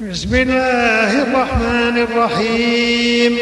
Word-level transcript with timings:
بسم 0.00 0.34
الله 0.34 1.22
الرحمن 1.22 2.06
الرحيم. 2.08 3.38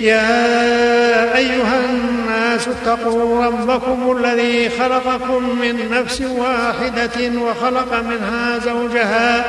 يا 0.00 1.36
أيها 1.36 1.80
الناس 1.90 2.68
اتقوا 2.68 3.44
ربكم 3.44 4.16
الذي 4.18 4.70
خلقكم 4.70 5.58
من 5.60 5.90
نفس 5.90 6.20
واحدة 6.20 7.40
وخلق 7.40 8.02
منها 8.02 8.58
زوجها 8.58 9.44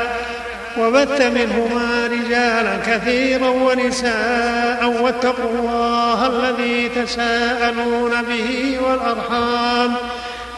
وبث 0.79 1.21
منهما 1.21 2.07
رجالا 2.07 2.77
كثيرا 2.87 3.49
ونساء 3.49 4.97
واتقوا 5.01 5.51
الله 5.59 6.27
الذي 6.27 6.89
تساءلون 6.89 8.11
به 8.21 8.79
والأرحام. 8.81 9.95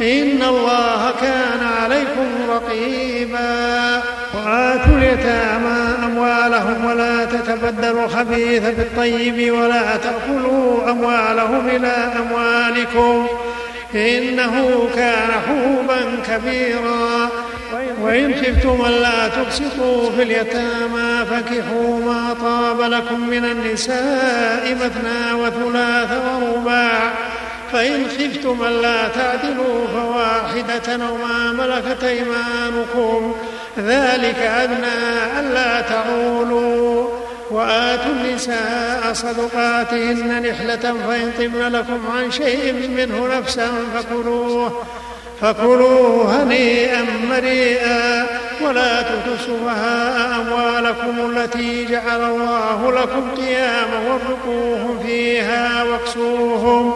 إن 0.02 0.44
الله 0.44 1.14
كان 1.22 1.68
عليكم 1.82 2.28
رقيبا. 2.50 4.02
وآتوا 4.34 4.98
اليتامى 4.98 5.83
أموالهم 6.06 6.86
ولا 6.86 7.26
تتبدلوا 7.26 8.06
الخبيث 8.06 8.64
بالطيب 8.64 9.54
ولا 9.54 9.98
تأكلوا 9.98 10.92
أموالهم 10.92 11.70
إلى 11.70 12.14
أموالكم 12.20 13.28
إنه 13.96 14.88
كان 14.96 15.30
حوبا 15.48 16.00
كبيرا. 16.28 17.30
وإن 18.02 18.36
خفتم 18.36 18.86
ألا 18.86 19.28
تقسطوا 19.28 20.12
في 20.12 20.24
اليتامى 20.24 21.26
فكحوا 21.26 22.00
ما 22.06 22.36
طاب 22.42 22.82
لكم 22.82 23.30
من 23.30 23.46
النساء 23.46 24.76
مثنى 24.76 25.34
وثلاث 25.34 26.12
ورباع. 26.12 27.14
فإن 27.74 28.06
خفتم 28.08 28.64
ألا 28.64 29.08
تعدلوا 29.08 29.88
فواحدة 29.88 31.06
أو 31.06 31.18
ما 31.18 31.52
ملكت 31.52 32.04
أيمانكم 32.04 33.36
ذلك 33.78 34.38
أدنى 34.38 35.40
ألا 35.40 35.82
تعولوا 35.82 37.08
وآتوا 37.52 38.12
النساء 38.12 39.14
صدقاتهن 39.14 40.42
نحلة 40.50 40.96
فإن 41.08 41.32
طبن 41.40 41.62
لكم 41.62 42.00
عن 42.18 42.32
شيء 42.32 42.74
منه 42.98 43.38
نفسا 43.38 43.68
فكلوه 43.96 44.84
فكلوه 45.42 46.44
هنيئا 46.44 47.06
مريئا. 47.30 48.26
ولا 48.62 49.02
تؤتوا 49.02 49.72
أموالكم 50.36 51.38
التي 51.38 51.86
جعل 51.86 52.22
الله 52.22 52.92
لكم 52.92 53.32
قياما 53.38 54.00
وارزقوهم 54.10 55.00
فيها 55.06 55.84
واكسوهم. 55.84 56.96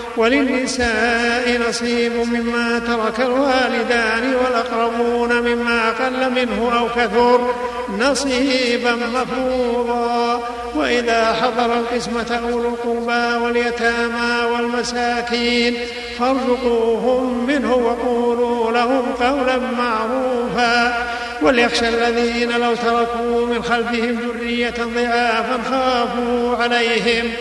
وللنساء 0.17 1.61
نصيب 1.69 2.11
مما 2.13 2.79
ترك 2.79 3.19
الوالدان 3.19 4.33
والأقربون 4.35 5.41
مما 5.41 5.89
قل 5.89 6.31
منه 6.31 6.79
أو 6.79 6.87
كثر 6.95 7.53
نصيبا 7.99 8.95
مفروضا. 8.95 10.43
وإذا 10.75 11.33
حضر 11.33 11.79
القسمة 11.79 12.39
أولو 12.51 12.69
القربى 12.69 13.43
واليتامى 13.45 14.51
والمساكين 14.53 15.77
فارزقوهم 16.19 17.45
منه 17.47 17.75
وقولوا 17.75 18.71
لهم 18.71 19.03
قولا 19.19 19.57
معروفا. 19.57 20.93
وليخشى 21.41 21.89
الذين 21.89 22.51
لو 22.51 22.75
تركوا 22.75 23.45
من 23.45 23.63
خلفهم 23.63 24.19
ذرية 24.19 24.73
ضعافا 24.79 25.59
خافوا 25.69 26.63
عليهم. 26.63 27.31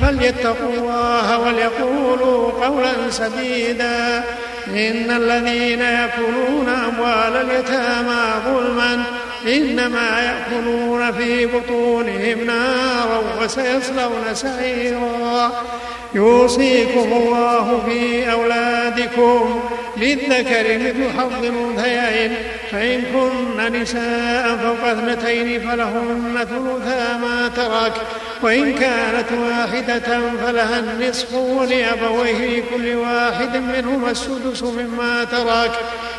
فليتقوا 0.00 0.72
الله 0.74 1.38
وليقولوا 1.38 2.66
قولا 2.66 3.10
سديدا. 3.10 4.24
إن 4.68 5.10
الذين 5.10 5.80
يأكلون 5.80 6.68
أموال 6.68 7.36
اليتامى 7.36 8.22
ظلما 8.46 9.02
إنما 9.46 10.20
يأكلون 10.20 11.12
في 11.12 11.46
بطونهم 11.46 12.44
نارا 12.46 13.22
وسيصلون 13.40 14.34
سعيرا. 14.34 15.52
يوصيكم 16.14 17.12
الله 17.12 17.82
في 17.88 18.32
أولادكم 18.32 19.60
للذكر 19.96 20.78
مثل 20.78 21.18
حظ 21.18 21.44
الأنثيين. 21.44 22.36
فإن 22.72 23.02
كن 23.02 23.72
نساء 23.72 24.56
فوق 24.56 24.88
اثنتين 24.88 25.60
فلهن 25.60 26.34
ثلثا 26.38 27.16
ما 27.16 27.50
ترك 27.56 27.92
وإن 28.42 28.74
كانت 28.74 29.32
واحدة 29.32 30.20
فلها 30.44 30.78
النصف 30.78 31.34
ولأبويه 31.34 32.60
لكل 32.60 32.94
واحد 32.94 33.56
منهما 33.56 34.10
السدس 34.10 34.62
مما 34.62 35.24
ترك. 35.24 35.72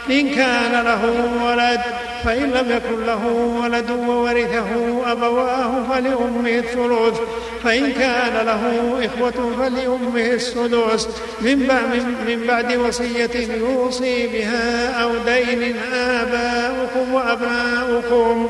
إن 0.10 0.30
كان 0.30 0.86
له 0.86 1.04
ولد 1.46 1.82
فإن 2.24 2.52
لم 2.52 2.72
يكن 2.72 3.06
له 3.06 3.26
ولد 3.64 3.92
وورثه 3.92 4.68
أبواه 5.12 5.84
فلأمه 5.90 6.50
الثلث. 6.50 7.20
فإن 7.64 7.92
كان 7.92 8.46
له 8.46 8.94
إخوة 9.06 9.56
فلأمه 9.60 10.34
السدس. 10.34 11.08
من 11.42 12.44
بعد, 12.48 12.76
وصية 12.76 13.56
يوصي 13.60 14.28
بها 14.28 14.94
أو 15.04 15.10
دين 15.26 15.76
آباؤكم 15.94 17.14
وأبناؤكم. 17.14 18.50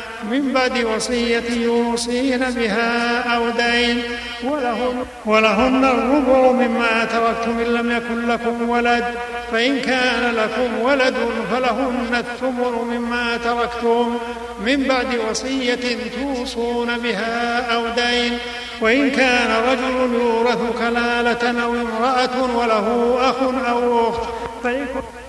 من 0.31 0.53
بعد 0.53 0.83
وصية 0.95 1.63
يوصين 1.63 2.39
بها 2.39 3.19
أو 3.35 3.49
دين. 3.49 4.01
ولهن, 4.43 5.05
ولهن 5.25 5.85
الربع 5.85 6.51
مما 6.51 7.05
تركتم 7.05 7.59
إن 7.59 7.73
لم 7.73 7.91
يكن 7.91 8.27
لكم 8.27 8.69
ولد. 8.69 9.05
فإن 9.51 9.79
كان 9.79 10.33
لكم 10.35 10.81
ولد 10.81 11.15
فلهن 11.51 12.15
الثمر 12.15 12.83
مما 12.83 13.37
تركتم. 13.37 14.17
من 14.65 14.83
بعد 14.83 15.07
وصية 15.29 15.97
توصون 16.21 16.97
بها 16.97 17.61
أو 17.75 17.81
دين. 17.95 18.37
وإن 18.81 19.11
كان 19.11 19.63
رجل 19.69 20.13
يورث 20.13 20.59
كلالة 20.79 21.63
أو 21.63 21.73
امرأة 21.73 22.57
وله 22.57 23.17
أخ 23.29 23.35
أو 23.69 24.09
أخت 24.09 24.29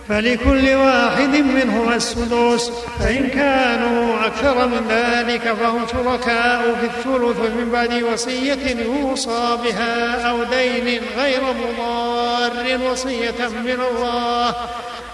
فلكل 0.09 0.75
واحد 0.75 1.37
منهما 1.37 1.97
السدس 1.97 2.73
فإن 2.99 3.29
كانوا 3.29 4.27
أكثر 4.27 4.67
من 4.67 4.87
ذلك 4.89 5.53
فهم 5.53 5.87
شركاء 5.93 6.75
في 6.81 6.87
الثلث 6.87 7.39
من 7.39 7.71
بعد 7.73 8.03
وصية 8.03 8.83
يوصى 8.85 9.59
بها 9.65 10.31
أو 10.31 10.45
دين 10.45 11.03
غير 11.17 11.41
مضار 11.43 12.81
وصية 12.91 13.49
من 13.65 13.81
الله 13.91 14.55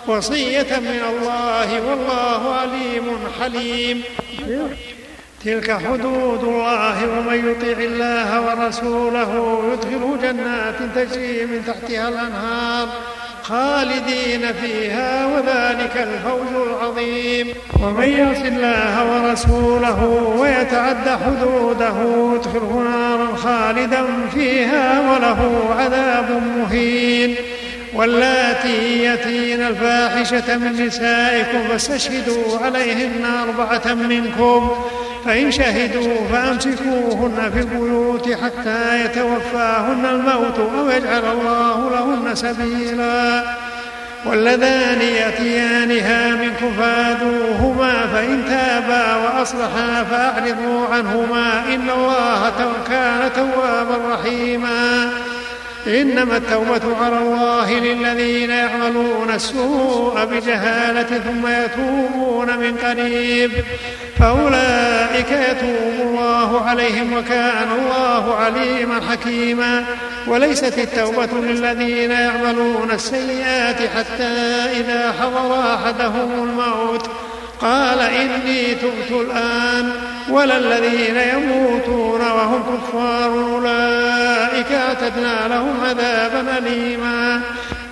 وصية 0.06 0.78
من 0.78 1.02
الله 1.08 1.82
والله 1.82 2.54
عليم 2.54 3.18
حليم. 3.40 4.02
تلك 5.44 5.72
حدود 5.72 6.42
الله 6.44 7.18
ومن 7.18 7.50
يطع 7.50 7.80
الله 7.82 8.40
ورسوله 8.40 9.62
يدخله 9.72 10.18
جنات 10.22 10.74
تجري 10.94 11.46
من 11.46 11.64
تحتها 11.66 12.08
الأنهار. 12.08 12.88
خالدين 13.48 14.52
فيها 14.52 15.26
وذلك 15.26 15.96
الفوز 15.96 16.66
العظيم. 16.66 17.46
ومن 17.82 18.08
يعص 18.08 18.42
الله 18.44 18.94
ورسوله 19.12 20.04
ويتعد 20.38 21.08
حدوده 21.08 21.96
يدخله 22.34 22.84
نارا 22.90 23.36
خالدا 23.36 24.04
فيها 24.34 25.00
وله 25.00 25.40
عذاب 25.78 26.42
مهين. 26.58 27.36
واللاتي 27.98 29.02
يأتين 29.02 29.62
الفاحشة 29.62 30.56
من 30.56 30.86
نسائكم 30.86 31.68
فاستشهدوا 31.68 32.58
عليهن 32.64 33.24
أربعة 33.24 33.94
منكم. 33.94 34.70
فإن 35.24 35.52
شهدوا 35.52 36.16
فأمسكوهن 36.32 37.50
في 37.54 37.60
البيوت 37.60 38.32
حتى 38.32 39.04
يتوفاهن 39.04 40.06
الموت 40.06 40.58
أو 40.58 40.88
يجعل 40.88 41.24
الله 41.32 41.90
لهن 41.90 42.34
سبيلا. 42.34 43.42
واللذان 44.26 45.00
يأتيانها 45.00 46.30
منكم 46.30 46.72
فآذوهما 46.78 48.06
فإن 48.12 48.44
تابا 48.48 49.16
وأصلحا 49.16 50.04
فأعرضوا 50.10 50.86
عنهما 50.86 51.74
إن 51.74 51.90
الله 51.90 52.72
كان 52.88 53.30
توابا 53.32 54.14
رحيما. 54.14 55.10
إنما 55.88 56.36
التوبة 56.36 56.96
على 57.04 57.18
الله 57.18 57.72
للذين 57.72 58.50
يعملون 58.50 59.30
السوء 59.34 60.24
بجهالة 60.24 61.18
ثم 61.18 61.46
يتوبون 61.46 62.58
من 62.58 62.76
قريب. 62.76 63.50
فأولئك 64.18 65.30
يتوب 65.30 66.08
الله 66.08 66.60
عليهم 66.60 67.12
وكان 67.12 67.68
الله 67.78 68.34
عليما 68.34 69.00
حكيما. 69.10 69.84
وليست 70.26 70.78
التوبة 70.78 71.28
للذين 71.32 72.10
يعملون 72.10 72.90
السيئات 72.90 73.76
حتى 73.76 74.32
إذا 74.80 75.14
حضر 75.20 75.74
أحدهم 75.74 76.30
الموت. 76.44 77.10
قال 77.60 78.00
إني 78.00 78.74
تبت 78.74 79.10
الآن. 79.10 79.92
ولا 80.30 80.56
الذين 80.56 81.16
يموتون 81.16 82.20
وهم 82.20 82.47
أعتدنا 85.08 85.48
لهم 85.48 85.80
عذابا 85.84 86.58
أليما. 86.58 87.40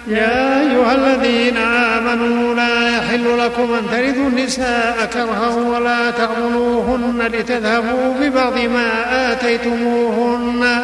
يا 0.07 0.61
أيها 0.61 0.95
الذين 0.95 1.57
آمنوا 1.57 2.55
لا 2.55 2.99
يحل 2.99 3.39
لكم 3.39 3.75
أن 3.75 3.91
ترثوا 3.91 4.29
النساء 4.29 5.11
كرها 5.13 5.49
ولا 5.49 6.11
تعضلوهن 6.11 7.31
لتذهبوا 7.33 8.15
ببعض 8.21 8.59
ما 8.59 8.89
آتيتموهن. 9.33 10.83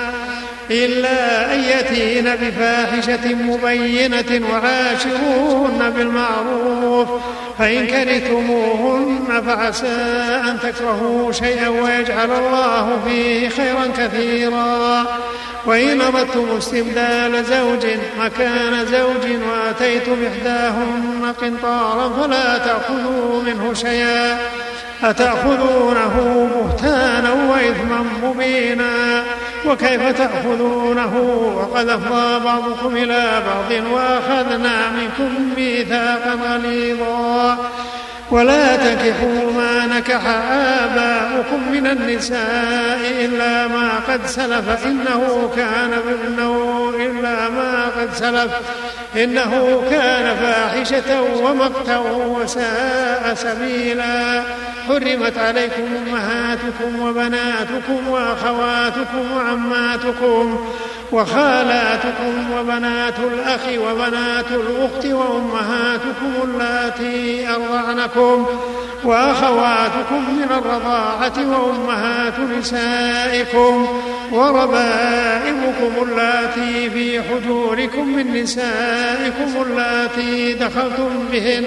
إلا 0.70 1.54
أن 1.54 1.60
يأتين 1.60 2.24
بفاحشة 2.24 3.34
مبينة 3.34 4.48
وعاشروهن 4.50 5.90
بالمعروف. 5.96 7.08
فإن 7.58 7.86
كرهتموهن 7.86 9.42
فعسى 9.46 9.86
أن 10.48 10.58
تكرهوا 10.62 11.32
شيئا 11.32 11.68
ويجعل 11.68 12.30
الله 12.30 13.00
فيه 13.08 13.48
خيرا 13.48 13.86
كثيرا. 13.98 15.06
وإن 15.66 16.00
أردتم 16.00 16.56
استبدال 16.58 17.44
زوج 17.44 17.86
مكان 18.18 18.86
زوج 18.86 19.30
وآتيتم 19.48 20.16
إحداهن 20.26 21.32
قنطارا 21.40 22.08
فلا 22.08 22.58
تأخذوا 22.58 23.42
منه 23.42 23.74
شيئا. 23.74 24.38
أتأخذونه 25.02 26.48
بهتانا 26.54 27.32
وإثما 27.32 28.04
مبينا. 28.22 29.24
وكيف 29.66 30.02
تأخذونه؟ 30.18 31.16
وقد 31.56 31.88
أفضى 31.88 32.44
بعضكم 32.44 32.96
إلى 32.96 33.42
بعض 33.46 33.92
وأخذنا 33.92 34.90
منكم 34.90 35.54
ميثاقا 35.56 36.34
غليظا. 36.34 37.58
ولا 38.32 38.76
تنكحوا 38.76 39.52
ما 39.56 39.87
نكح 39.87 40.26
آباؤكم 40.82 41.73
من 41.73 41.87
النساء 41.87 43.00
إلا 43.25 43.69
ما 43.69 43.90
قد 44.08 44.26
سلف. 44.26 44.87
إنه 44.87 45.50
كان 45.56 45.93
إنه 46.29 46.93
إلا 46.96 47.49
ما 47.49 47.84
قد 47.99 48.14
سلف. 48.14 48.52
إنه 49.17 49.82
كان 49.90 50.37
فاحشة 50.37 51.23
ومقتا 51.23 51.99
وساء 51.99 53.34
سبيلا. 53.34 54.43
حرمت 54.88 55.38
عليكم 55.38 55.82
أمهاتكم 56.06 57.02
وبناتكم 57.02 58.08
وأخواتكم 58.08 59.32
وعماتكم 59.37 60.67
وخالاتكم 61.12 62.52
وبنات 62.52 63.14
الأخ 63.19 63.61
وبنات 63.79 64.50
الأخت 64.50 65.06
وأمهاتكم 65.06 66.32
اللاتي 66.44 67.49
أرضعنكم 67.49 68.21
وأخواتكم 69.04 70.36
من 70.36 70.48
الرضاعة 70.50 71.38
وأمهات 71.38 72.34
نسائكم 72.58 73.86
وربائبكم 74.32 75.92
اللاتي 76.02 76.90
في 76.90 77.22
حجوركم 77.22 78.08
من 78.08 78.42
نسائكم 78.42 79.62
اللاتي 79.62 80.54
دخلتم 80.54 81.28
بهن 81.32 81.64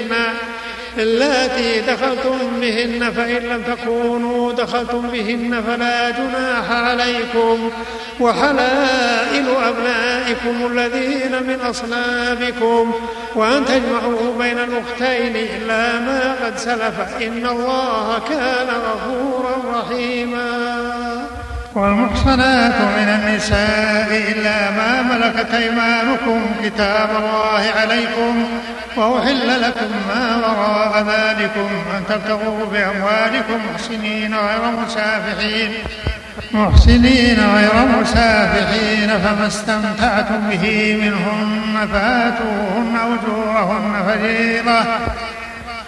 اللاتي 0.98 1.82
دخلتم 1.82 2.38
بهن 2.62 3.12
فإن 3.12 3.44
لم 3.44 3.62
تكونوا 3.62 4.54
دخلتم 4.54 5.08
بهن 5.08 5.64
فلا 5.68 6.10
جناح 6.10 6.72
عليكم 6.72 7.72
وحلائل 8.20 9.46
أبنائكم 9.64 10.72
الذين 10.72 11.44
من 11.44 11.60
أصلابكم 11.62 12.94
وأن 13.36 13.66
تجمعوا 13.66 14.38
بين 14.40 14.58
الأختين 14.60 15.36
إلا 15.36 16.00
ما 16.00 16.36
قد 16.46 16.58
سلف 16.58 17.00
إن 17.22 17.46
الله 17.46 18.20
كان 18.30 18.68
غفورا 18.68 19.80
رحيما. 19.80 21.26
والمحصنات 21.76 22.82
من 22.82 23.08
النساء 23.08 24.24
إلا 24.32 24.72
ما 24.72 25.02
ملكت 25.02 25.54
أيمانكم 25.54 26.46
كتاب 26.64 27.10
الله 27.10 27.64
عليكم 27.76 28.48
وأحل 28.98 29.62
لكم 29.62 29.92
ما 30.10 30.38
وراء 30.38 31.04
ذلكم 31.04 31.70
أن 31.98 32.04
تبتغوا 32.10 32.66
بأموالكم 32.66 33.60
محسنين 33.74 34.36
غير 34.36 34.62
مسافحين. 34.86 35.74
محسنين 36.52 37.40
غير 37.56 37.86
مسافحين 38.02 39.10
فما 39.10 39.48
استمتعتم 39.48 40.40
به 40.52 40.98
منهن 41.02 41.88
فآتوهن 41.94 42.96
أجورهن 42.96 43.94
فريضة. 44.08 44.84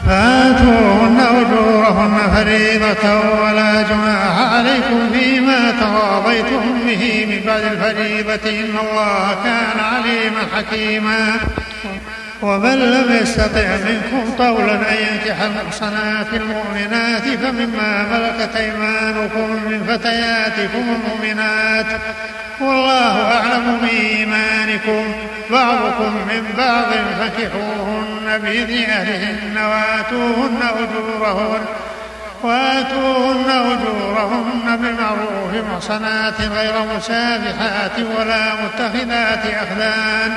فآتوهن 0.07 1.19
أجورهن 1.19 2.17
فريضة 2.35 3.19
ولا 3.43 3.81
جناح 3.81 4.53
عليكم 4.53 5.09
فيما 5.13 5.71
تراضيتم 5.71 6.79
به 6.87 7.25
من 7.29 7.41
بعد 7.47 7.61
الفريضة 7.61 8.49
إن 8.49 8.75
الله 8.83 9.35
كان 9.43 9.79
عليما 9.79 10.41
حكيما. 10.57 11.39
ومن 12.41 12.75
لم 12.75 13.15
يستطع 13.21 13.77
منكم 13.85 14.31
طولا 14.37 14.73
أن 14.73 14.95
ينكح 14.95 15.41
المحصنات 15.41 16.27
المؤمنات 16.33 17.21
فمما 17.21 18.03
ملكت 18.03 18.55
أيمانكم 18.55 19.51
من 19.51 19.83
فتياتكم 19.87 20.95
المؤمنات. 20.95 21.85
والله 22.61 23.31
أعلم 23.37 23.77
بإيمانكم. 23.81 25.13
بعضكم 25.51 26.13
من 26.29 26.53
بعض 26.57 26.85
فانكحوهن 27.19 28.37
بإذن 28.37 28.89
أهلهن 28.89 29.57
وآتوهن 29.57 30.59
أجورهن 30.61 31.61
وآتوهن 32.43 33.49
أجورهن 33.49 34.77
بالمعروف 34.77 35.65
محصنات 35.73 36.41
غير 36.41 36.73
مسافحات 36.97 37.99
ولا 37.99 38.53
متخذات 38.53 39.45
أخدان. 39.45 40.33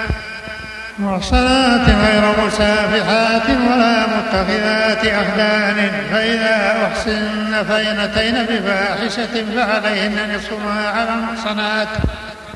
محصنات 1.01 1.89
غير 1.89 2.47
مسافحات 2.47 3.43
ولا 3.71 4.07
متخذات 4.07 5.07
أخدان 5.07 5.91
فإذا 6.13 6.77
أحسن 6.87 7.65
فإن 7.69 8.01
أتين 8.01 8.35
بفاحشة 8.45 9.45
فعليهن 9.57 10.37
نصف 10.37 10.53
ما 10.53 10.89
على 10.89 11.09
المحصنات. 11.15 11.89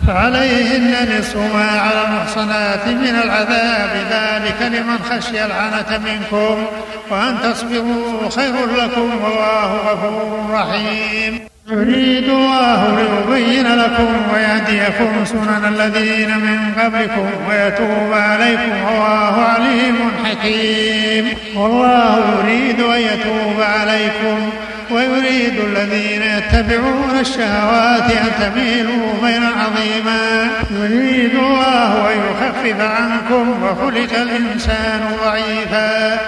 فعليهن 0.07 1.19
نصف 1.19 1.37
ما 1.37 1.81
على 1.81 2.05
المحصنات 2.07 2.87
من 2.87 3.17
العذاب. 3.25 3.91
ذلك 4.11 4.63
لمن 4.63 4.99
خشي 5.11 5.45
العنة 5.45 5.99
منكم 5.99 6.67
وأن 7.11 7.39
تصبروا 7.43 8.31
خير 8.31 8.67
لكم 8.67 9.25
والله 9.25 9.77
غفور 9.77 10.51
رحيم. 10.51 11.54
يريد 11.71 12.29
الله 12.29 12.99
ليبين 12.99 13.77
لكم 13.77 14.09
ويهديكم 14.33 15.25
سنن 15.25 15.75
الذين 15.75 16.39
من 16.39 16.73
قبلكم 16.79 17.31
ويتوب 17.49 18.13
عليكم 18.13 18.85
والله 18.87 19.45
عليم 19.45 19.97
حكيم. 20.25 21.39
والله 21.57 22.19
يريد 22.39 22.81
أن 22.81 23.01
يتوب 23.01 23.61
عليكم 23.61 24.51
ويريد 24.91 25.61
الذين 25.61 26.23
يتبعون 26.23 27.19
الشهوات 27.21 28.11
أن 28.11 28.31
تميلوا 28.41 29.23
ميلا 29.23 29.49
عظيما. 29.49 30.51
يريد 30.71 31.35
الله 31.35 32.13
أن 32.13 32.19
يخفف 32.31 32.81
عنكم 32.81 33.63
وخلق 33.63 34.21
الإنسان 34.21 35.01
ضعيفا. 35.25 36.19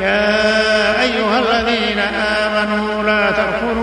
يا 0.00 1.02
أيها 1.02 1.38
الذين 1.38 1.98
آمنوا 1.98 3.02
لا 3.02 3.30
تأكلوا 3.30 3.75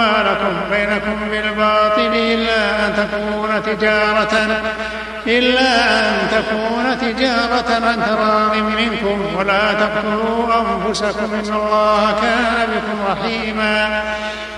أموالكم 0.00 0.54
بينكم 0.70 1.30
بالباطل 1.30 2.14
إلا 2.14 2.86
أن 2.86 2.94
تكون 2.96 3.62
تجارة 3.62 4.62
إلا 5.26 6.00
أن 6.00 6.28
تكون 6.30 6.98
تجارة 7.00 7.86
عن 7.86 8.02
تراض 8.06 8.56
منكم 8.56 9.36
ولا 9.36 9.72
تقتلوا 9.72 10.54
أنفسكم 10.60 11.34
إن 11.34 11.54
الله 11.54 12.14
كان 12.22 12.68
بكم 12.72 13.12
رحيما. 13.12 14.02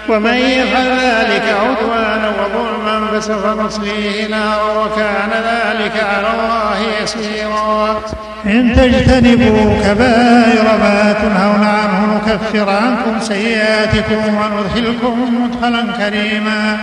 ومن 0.09 0.35
يفعل 0.35 0.99
ذلك 0.99 1.57
عدوانا 1.61 2.33
وظلما 2.41 3.07
فسوف 3.21 3.47
نصليه 3.47 4.29
نارا 4.29 4.85
وكان 4.85 5.31
ذلك 5.31 6.05
على 6.05 6.27
الله 6.35 7.03
يسيرا. 7.03 8.01
إن 8.47 8.77
تجتنبوا 8.77 9.83
كبائر 9.85 10.65
ما 10.65 11.13
تنهون 11.13 11.65
عنه 11.65 12.17
نكفر 12.17 12.71
عنكم 12.71 13.21
سيئاتكم 13.21 14.35
وندخلكم 14.35 15.45
مدخلا 15.45 15.93
كريما. 15.93 16.79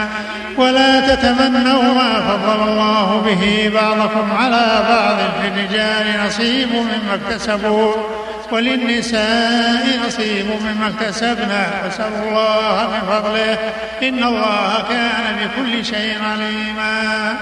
ولا 0.58 1.16
تتمنوا 1.16 1.84
ما 1.94 2.22
فضل 2.22 2.70
الله 2.70 3.22
به 3.22 3.72
بعضكم 3.74 4.32
على 4.38 4.84
بعض 4.90 5.18
في 5.42 5.48
الرجال 5.48 6.28
نصيب 6.28 6.70
مما 6.72 7.16
اكتسبوا 7.16 7.94
وللنساء 8.52 9.86
نصيب 10.08 10.46
مما 10.46 10.88
اكتسبنا 10.88 11.68
فاسألوا 11.84 12.30
الله 12.30 12.90
من 12.92 13.02
فضله 13.10 13.58
إن 14.04 14.24
الله 14.24 14.84
كان 14.90 15.36
بكل 15.40 15.86
شيء 15.86 16.18
عليما. 16.32 17.36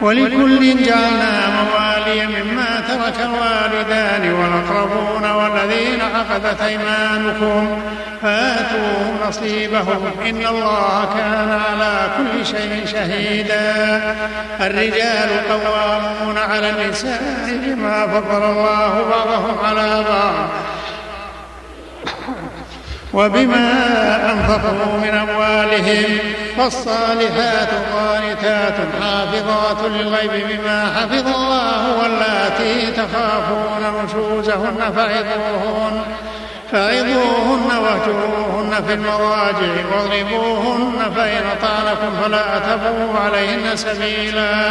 ولكل 0.00 0.84
جعلنا 0.84 1.48
موالي 1.62 2.26
مما 2.26 2.80
ترك 2.88 3.20
الوالدان 3.20 4.32
والأقربون 4.32 5.30
والذين 5.30 6.00
عقدت 6.00 6.60
أيمانكم. 6.60 7.82
فآتوهم 8.22 9.16
نصيبهم. 9.28 10.10
إن 10.22 10.46
الله 10.46 11.08
كان 11.16 11.60
على 11.70 12.10
كل 12.16 12.46
شيء 12.46 12.86
شهيدا. 12.86 14.16
الرجال 14.60 15.30
قوامون 15.48 16.38
على 16.38 16.70
النساء 16.70 17.22
بما 17.48 18.06
فضل 18.06 18.44
الله 18.44 19.04
بعضهم 19.10 19.56
على 19.64 20.04
بعض. 20.08 20.48
وبما 23.14 23.70
أنفقوا 24.32 24.98
من 24.98 25.14
أموالهم 25.14 26.18
فالصالحات 26.56 27.68
قانتات 27.94 28.74
حافظات 29.00 29.90
للغيب 29.90 30.30
بما 30.48 30.86
حفظ 30.86 31.26
الله 31.26 31.98
واللاتي 31.98 32.90
تخافون 32.90 34.04
نشوزهن 34.04 34.92
فعظوهن 34.96 36.02
فعظوهن 36.72 37.70
واهجروهن 37.78 38.84
في 38.86 38.94
المضاجع 38.94 39.72
واضربوهن 39.92 41.12
فإن 41.16 41.42
أطعنكم 41.46 42.22
فلا 42.22 42.58
تبغوا 42.58 43.18
عليهن 43.24 43.76
سبيلا. 43.76 44.68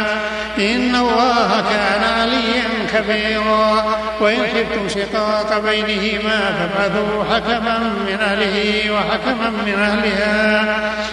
إن 0.58 0.94
الله 0.94 1.64
كان 1.70 2.04
عليا 2.20 2.64
كبيرا. 2.92 3.84
وإن 4.20 4.38
خفتم 4.38 4.88
شقاق 4.88 5.58
بينهما 5.58 6.40
فابعثوا 6.58 7.24
حكما 7.24 7.78
من 7.78 8.18
أهله 8.20 8.90
وحكما 8.92 9.50
من 9.66 9.74
أهلها. 9.78 10.62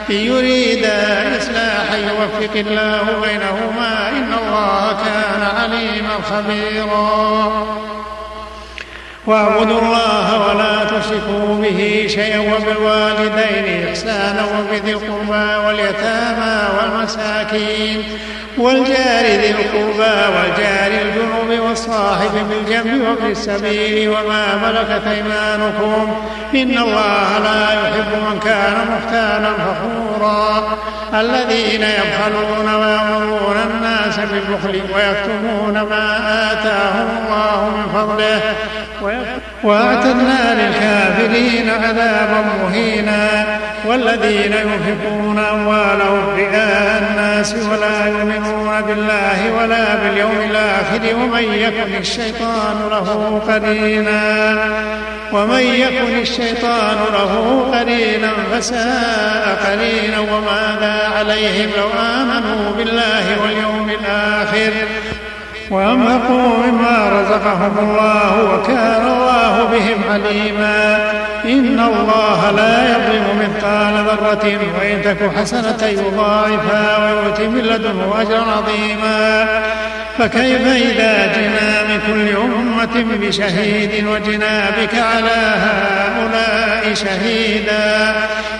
إن 0.10 0.16
يريدا 0.16 1.38
إصلاحا 1.38 1.98
يوفق 1.98 2.56
الله 2.56 3.04
بينهما 3.22 4.10
إن 4.10 4.34
الله 4.34 4.98
كان 5.06 5.48
عليما 5.62 6.16
خبيرا. 6.30 7.85
واعبدوا 9.28 9.80
الله 9.82 10.48
ولا 10.48 10.84
تشركوا 10.84 11.56
به 11.62 12.06
شيئا 12.10 12.40
وبالوالدين 12.40 13.88
إحسانا 13.88 14.46
وبذي 14.60 14.92
القربى 14.92 15.66
واليتامى 15.68 16.68
والمساكين 16.78 18.04
والجار 18.58 19.26
ذي 19.26 19.50
القربى 19.50 20.16
والجار 20.36 21.02
الجنوب 21.02 21.68
والصاحب 21.68 22.50
بالجنب 22.50 23.08
وفي 23.08 23.32
السبيل 23.32 24.10
وما 24.10 24.56
ملكت 24.56 25.08
أيمانكم. 25.08 26.16
إن 26.56 26.78
الله 26.78 27.40
لا 27.44 27.74
يحب 27.74 28.32
من 28.32 28.40
كان 28.40 28.76
مختالا 28.92 29.54
فخورا. 29.54 30.78
الذين 31.14 31.84
يبخلون 31.84 32.76
ويأمرون 32.76 33.58
الناس 33.70 34.20
بالبخل 34.20 34.82
ويكتمون 34.96 35.74
ما 35.74 36.18
آتاهم 36.52 37.08
الله 37.26 37.70
من 37.70 37.86
فضله. 37.94 38.42
واعتدنا 39.66 40.54
للكافرين 40.54 41.70
عذابا 41.70 42.46
مهينا 42.64 43.46
والذين 43.86 44.54
ينفقون 44.54 45.40
أموالهم 45.40 46.30
رئاء 46.38 47.04
الناس 47.12 47.56
ولا 47.72 48.06
يؤمنون 48.08 48.82
بالله 48.82 49.54
ولا 49.58 49.96
باليوم 49.96 50.38
الآخر 50.50 51.16
ومن 51.16 51.44
يكن 51.54 51.96
الشيطان 52.00 52.90
له 52.92 53.42
قرينا 53.48 54.56
ومن 55.32 55.60
يكن 55.60 56.20
الشيطان 56.22 56.98
له 57.14 57.66
قرينا 57.74 58.32
فساء 58.52 59.58
قرينا 59.66 60.20
وماذا 60.20 61.12
عليهم 61.18 61.70
لو 61.78 61.88
آمنوا 62.00 62.72
بالله 62.78 63.42
واليوم 63.42 63.90
الآخر 63.90 64.72
وأنفقوا 65.70 66.58
مما 66.68 67.22
رزقهم 67.22 67.78
الله 67.80 68.54
وكان 68.54 69.08
الله 69.08 69.64
بهم 69.72 70.12
عليما 70.12 70.96
إن 71.46 71.80
الله 71.80 72.52
لا 72.52 72.90
يظلم 72.90 73.40
مثقال 73.40 73.94
ذرة 73.94 74.60
وإن 74.80 75.02
تك 75.02 75.32
حسنة 75.38 75.88
يضاعفها 75.88 76.98
ويؤتي 77.04 77.48
من 77.48 77.62
لدنه 77.62 78.22
أجرا 78.22 78.46
عظيما. 78.52 79.48
فكيف 80.18 80.68
إذا 80.68 81.34
جئنا 81.34 81.84
من 81.84 82.00
كل 82.08 82.38
أمة 82.38 83.18
بشهيد 83.18 84.08
وجنا 84.08 84.70
بك 84.70 84.96
على 84.96 85.56
هؤلاء 85.56 86.94
شهيدا؟ 86.94 88.16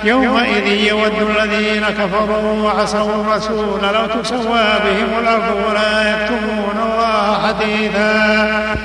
يومئذ 0.06 0.68
يود 0.68 1.30
الذين 1.30 1.86
كفروا 1.90 2.64
وعصوا 2.64 3.22
الرسول 3.22 3.82
لو 3.82 4.22
تسوى 4.22 4.66
بهم 4.86 5.20
الأرض 5.20 5.56
ولا 5.70 5.94
يكتمون 6.12 6.78
الله 6.86 7.48
حديثا. 7.48 8.85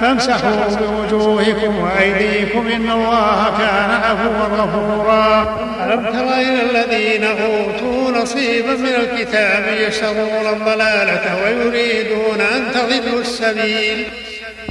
فامسحوا 0.00 0.76
بوجوهكم 0.80 1.78
وأيديكم 1.78 2.68
إن 2.68 2.90
الله 2.90 3.52
كان 3.58 3.90
عفوا 3.90 4.56
غفورا. 4.56 5.56
ألم 5.84 6.04
تر 6.04 6.34
إلى 6.34 6.62
الذين 6.70 7.24
أوتوا 7.24 8.22
نصيبا 8.22 8.74
من 8.74 8.94
الكتاب 8.94 9.64
يشترون 9.88 10.46
الضلالة 10.52 11.44
ويريدون 11.44 12.40
أن 12.40 12.72
تضلوا 12.74 13.20
السبيل؟ 13.20 14.06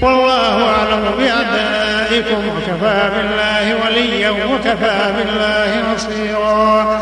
والله 0.02 0.70
أعلم 0.70 1.04
بأعدائكم 1.18 2.48
وكفى 2.48 3.10
بالله 3.16 3.76
وليا 3.86 4.30
وكفى 4.30 5.14
بالله 5.18 5.94
نصيرا. 5.94 7.02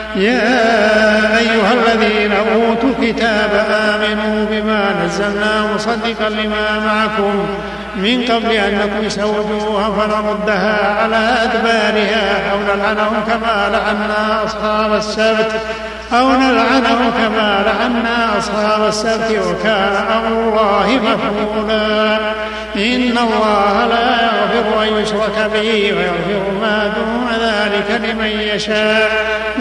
يا 0.15 1.37
أيها 1.37 1.73
الذين 1.73 2.31
أوتوا 2.31 2.89
الكتاب 2.89 3.65
آمنوا 3.69 4.45
بما 4.51 5.05
نزلنا 5.05 5.73
مصدقا 5.75 6.29
لما 6.29 6.79
معكم 6.85 7.45
من 7.95 8.21
قبل 8.21 8.51
أن 8.51 8.79
نطمس 8.79 9.19
وجوها 9.19 9.89
فنردها 9.89 11.01
على 11.01 11.37
أدبارها 11.43 12.51
أو 12.51 12.57
نلعنهم 12.59 13.23
كما 13.27 13.69
لعنا 13.71 14.43
أصحاب 14.45 14.93
السبت 14.93 15.51
أو 16.13 16.29
نلعنهم 16.31 17.11
كما 17.17 17.63
لعنا 17.65 18.37
أصحاب 18.37 18.87
السبت 18.87 19.31
وكان 19.31 19.95
أمر 20.11 20.27
الله 20.27 20.99
مفعولا. 21.03 22.17
إن 22.75 23.17
الله 23.17 23.87
لا 23.87 24.17
يغفر 24.21 24.83
أن 24.83 25.03
يشرك 25.03 25.51
به 25.53 25.93
ويغفر 25.97 26.51
ما 26.61 26.93
دون 26.95 27.27
ذلك 27.41 28.01
لمن 28.09 28.39
يشاء 28.55 29.11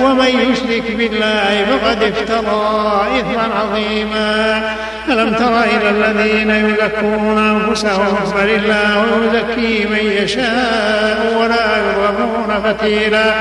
ومن 0.00 0.26
يشرك 0.26 0.96
بالله 0.96 1.66
فقد 1.70 2.02
افترى 2.02 3.06
إثما 3.20 3.48
عظيما. 3.60 4.62
ألم 5.08 5.34
تر 5.34 5.62
إلى 5.64 5.90
الذين 5.90 6.50
يزكون 6.50 7.38
أنفسهم 7.38 8.32
بل 8.34 8.50
الله 8.50 9.06
يزكي 9.24 9.86
من 9.86 10.12
يشاء 10.22 11.36
ولا 11.40 11.66
يظلمون 11.78 12.62
فتيلا. 12.64 13.34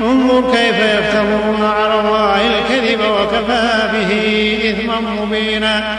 انظر 0.00 0.52
كيف 0.52 0.76
يفترون 0.78 1.70
على 1.80 2.00
الله 2.00 2.40
الكذب 2.46 3.00
وكفى 3.00 3.68
به 3.92 4.58
إثما 4.70 5.00
مبينا. 5.00 5.98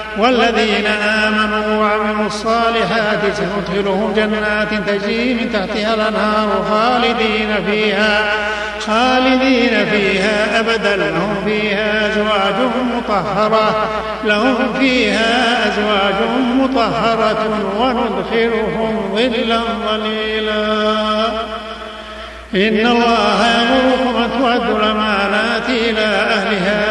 والذين 0.17 0.87
آمنوا 0.87 1.77
وعملوا 1.77 2.25
الصالحات 2.27 3.19
سندخلهم 3.33 4.13
جنات 4.15 4.67
تجري 4.87 5.33
من 5.33 5.53
تحتها 5.53 5.93
الأنهار 5.93 6.65
خالدين 6.69 7.65
فيها 7.65 8.33
خالدين 8.87 9.85
فيها 9.91 10.59
أبدا. 10.59 10.95
لهم 10.95 11.35
فيها 11.45 12.07
أزواج 12.07 12.55
مطهرة 12.97 13.89
لهم 14.25 14.73
فيها 14.79 15.67
أزواج 15.67 16.15
مطهرة 16.59 17.49
وندخلهم 17.79 19.15
ظلا 19.15 19.59
ظليلا. 19.87 21.21
إن 22.55 22.87
الله 22.87 23.47
يأمركم 23.47 24.23
أن 24.23 24.29
تؤدوا 24.39 24.77
الأمانات 24.79 25.69
إلى 25.69 26.05
أهلها 26.05 26.90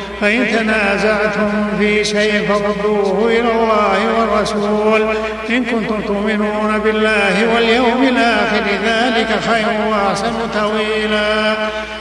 فإن 0.21 0.47
تنازعتم 0.57 1.51
في 1.79 2.03
شيء 2.03 2.47
فردوه 2.47 3.27
إلى 3.27 3.51
الله 3.51 3.99
والرسول. 4.19 5.01
إن 5.49 5.63
كنتم 5.65 6.01
تؤمنون 6.01 6.79
بالله 6.79 7.53
واليوم 7.55 8.03
الآخر 8.03 8.63
ذلك 8.85 9.39
خير 9.49 9.67
وأحسن 9.89 10.33
تأويلا. 10.53 11.53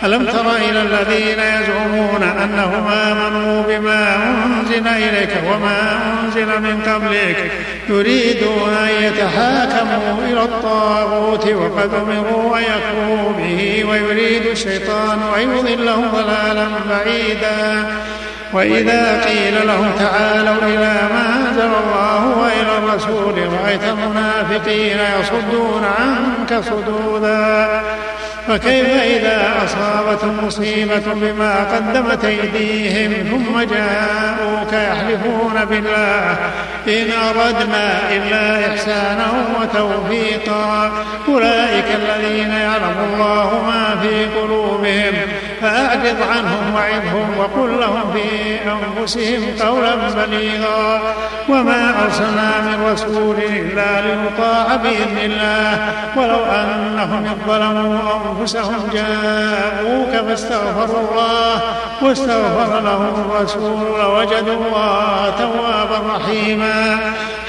ألم 0.05 0.27
تر 0.27 0.57
إلى 0.57 0.83
الذين 0.83 1.39
يزعمون 1.39 2.23
أنهم 2.23 2.89
آمنوا 2.89 3.63
بما 3.69 4.17
أنزل 4.17 4.60
إليك 4.79 5.31
وما 5.47 6.01
أنزل 6.25 6.47
من 6.47 6.83
قبلك. 6.87 7.51
يريدون 7.89 8.73
أن 8.73 9.05
يتحاكموا 9.05 10.25
إلى 10.25 10.43
الطاغوت 10.43 11.47
وقد 11.47 11.91
أمروا 11.95 12.59
أن 12.59 12.63
يكفروا 12.63 13.33
به 13.33 13.85
ويريد 13.91 14.47
الشيطان 14.47 15.19
أن 15.37 15.57
يضلهم 15.57 16.09
ضلالا 16.15 16.69
بعيدا. 16.91 17.85
وإذا 18.53 19.25
قيل 19.25 19.67
لهم 19.67 19.93
تعالوا 19.99 20.63
إلى 20.63 20.95
ما 21.15 21.37
أنزل 21.37 21.71
الله 21.85 22.39
وإلى 22.39 22.79
الرسول 22.79 23.35
رأيت 23.63 23.85
المنافقين 23.85 24.99
يصدون 25.21 25.85
عنك 25.99 26.65
صدودا. 26.65 27.83
فكيف 28.51 28.87
إذا 28.87 29.53
أصابتهم 29.65 30.47
مصيبة 30.47 31.03
بما 31.15 31.65
قدمت 31.75 32.25
أيديهم 32.25 33.13
ثم 33.31 33.61
جاءوك 33.61 34.73
يحلفون 34.73 35.65
بالله؟ 35.65 36.37
إن 36.89 37.13
أردنا 37.29 38.01
إلا 38.11 38.69
إحسانا 38.73 39.27
وتوفيقا. 39.61 40.93
أولئك 41.29 41.85
الذين 41.95 42.51
يعلم 42.51 42.97
الله 43.13 43.63
ما 43.67 44.01
في 44.03 44.25
قلوبهم. 44.41 45.15
فأعرض 45.63 46.17
عنهم 46.31 46.75
وعظهم 46.75 47.39
وقل 47.39 47.81
لهم 47.81 48.13
في 48.13 48.59
أنفسهم 48.71 49.69
قولا 49.69 49.95
بليغا. 49.95 51.01
وما 51.49 52.05
أرسلنا 52.05 52.61
من 52.61 52.93
رسول 52.93 53.37
إلا 53.37 54.01
ليطاع 54.01 54.77
بإذن 54.77 55.19
الله. 55.19 55.79
ولو 56.17 56.45
أنهم 56.45 57.39
ظلموا 57.47 57.99
أنفسهم 58.41 58.89
جاءوك 58.93 60.29
فاستغفروا 60.29 61.01
الله. 61.11 61.61
واستغفر 62.03 62.81
لهم 62.81 63.31
الرسول 63.31 64.01
لوجدوا 64.01 64.55
الله 64.55 65.35
توابا 65.39 66.17
رحيما. 66.17 66.99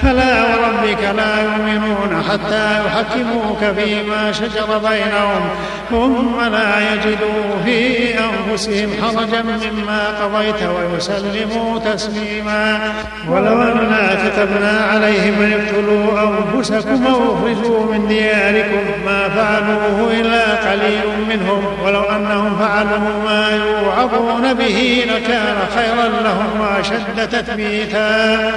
فلا 0.02 0.42
وربك 0.44 1.04
لا 1.18 1.42
يؤمنون 1.44 2.24
حتى 2.30 2.80
يحكموك 2.86 3.58
فيما 3.78 4.32
شجر 4.32 4.78
بينهم 4.78 5.50
ثم 5.90 6.42
لا 6.52 6.94
يجدوا 6.94 7.64
في 7.66 8.14
أنفسهم 8.20 8.90
حرجا 9.02 9.42
مما 9.42 10.08
قضيت 10.22 10.64
ويسلموا 10.64 11.80
تسليما. 11.80 12.80
ولو 13.28 13.62
أنا 13.62 14.10
كتبنا 14.24 14.88
عليهم 14.92 15.42
أن 15.42 15.54
اقتلوا 15.54 16.30
أنفسكم 16.30 17.08
أو 17.08 17.36
أخرجوا 17.36 17.94
من 17.94 18.08
دياركم 18.08 19.06
ما 19.06 19.30
فعلوه 19.30 20.12
إلا 20.14 20.72
قليل 20.72 21.08
منهم. 21.30 21.64
ولو 21.84 22.04
أنهم 22.04 22.58
فعلوا 22.60 23.24
ما 23.26 23.50
يوعظون 23.50 24.54
به 24.54 25.06
لكان 25.08 25.56
خيرا 25.76 26.08
لهم 26.24 26.62
وأشد 26.62 27.30
تثبيتا. 27.30 28.52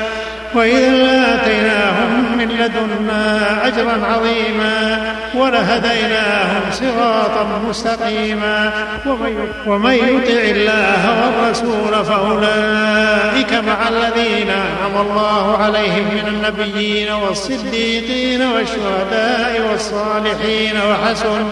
وإذا 0.55 0.91
لآتيناهم 0.91 2.39
من 2.39 2.49
لدنا 2.49 3.67
أجرا 3.67 4.07
عظيما 4.07 5.15
ولهديناهم 5.35 6.61
صراطا 6.71 7.61
مستقيما 7.69 8.73
ومن 9.67 9.93
يطع 9.95 10.41
الله 10.41 11.03
والرسول 11.21 12.05
فأولئك 12.05 13.53
مع 13.53 13.89
الذين 13.89 14.51
أنعم 14.51 15.07
الله 15.07 15.57
عليهم 15.57 16.05
من 16.05 16.27
النبيين 16.29 17.13
والصديقين 17.13 18.43
والشهداء 18.43 19.69
والصالحين 19.71 20.77
وحسن 20.91 21.49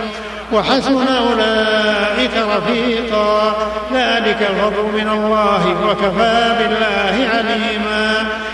وحسن 0.53 1.07
أولئك 1.09 2.31
رفيقا. 2.37 3.57
ذلك 3.95 4.51
الفضل 4.51 4.85
من 4.95 5.09
الله 5.09 5.77
وكفى 5.87 6.57
بالله 6.59 7.29
عليما. 7.35 8.42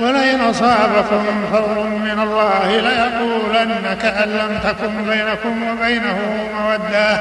ولئن 0.00 0.40
أصابكم 0.40 1.24
فضل 1.52 1.84
من 1.84 2.20
الله 2.22 2.80
ليقولن 2.80 3.96
كأن 4.02 4.28
لم 4.28 4.60
تكن 4.64 5.04
بينكم 5.10 5.68
وبينه 5.68 6.18
مودة. 6.60 7.20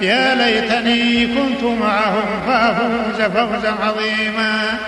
يا 0.00 0.34
ليتني 0.34 1.26
كنت 1.26 1.62
معهم 1.62 2.24
فأفوز 2.46 3.22
فوزا 3.22 3.74
عظيما. 3.82 4.78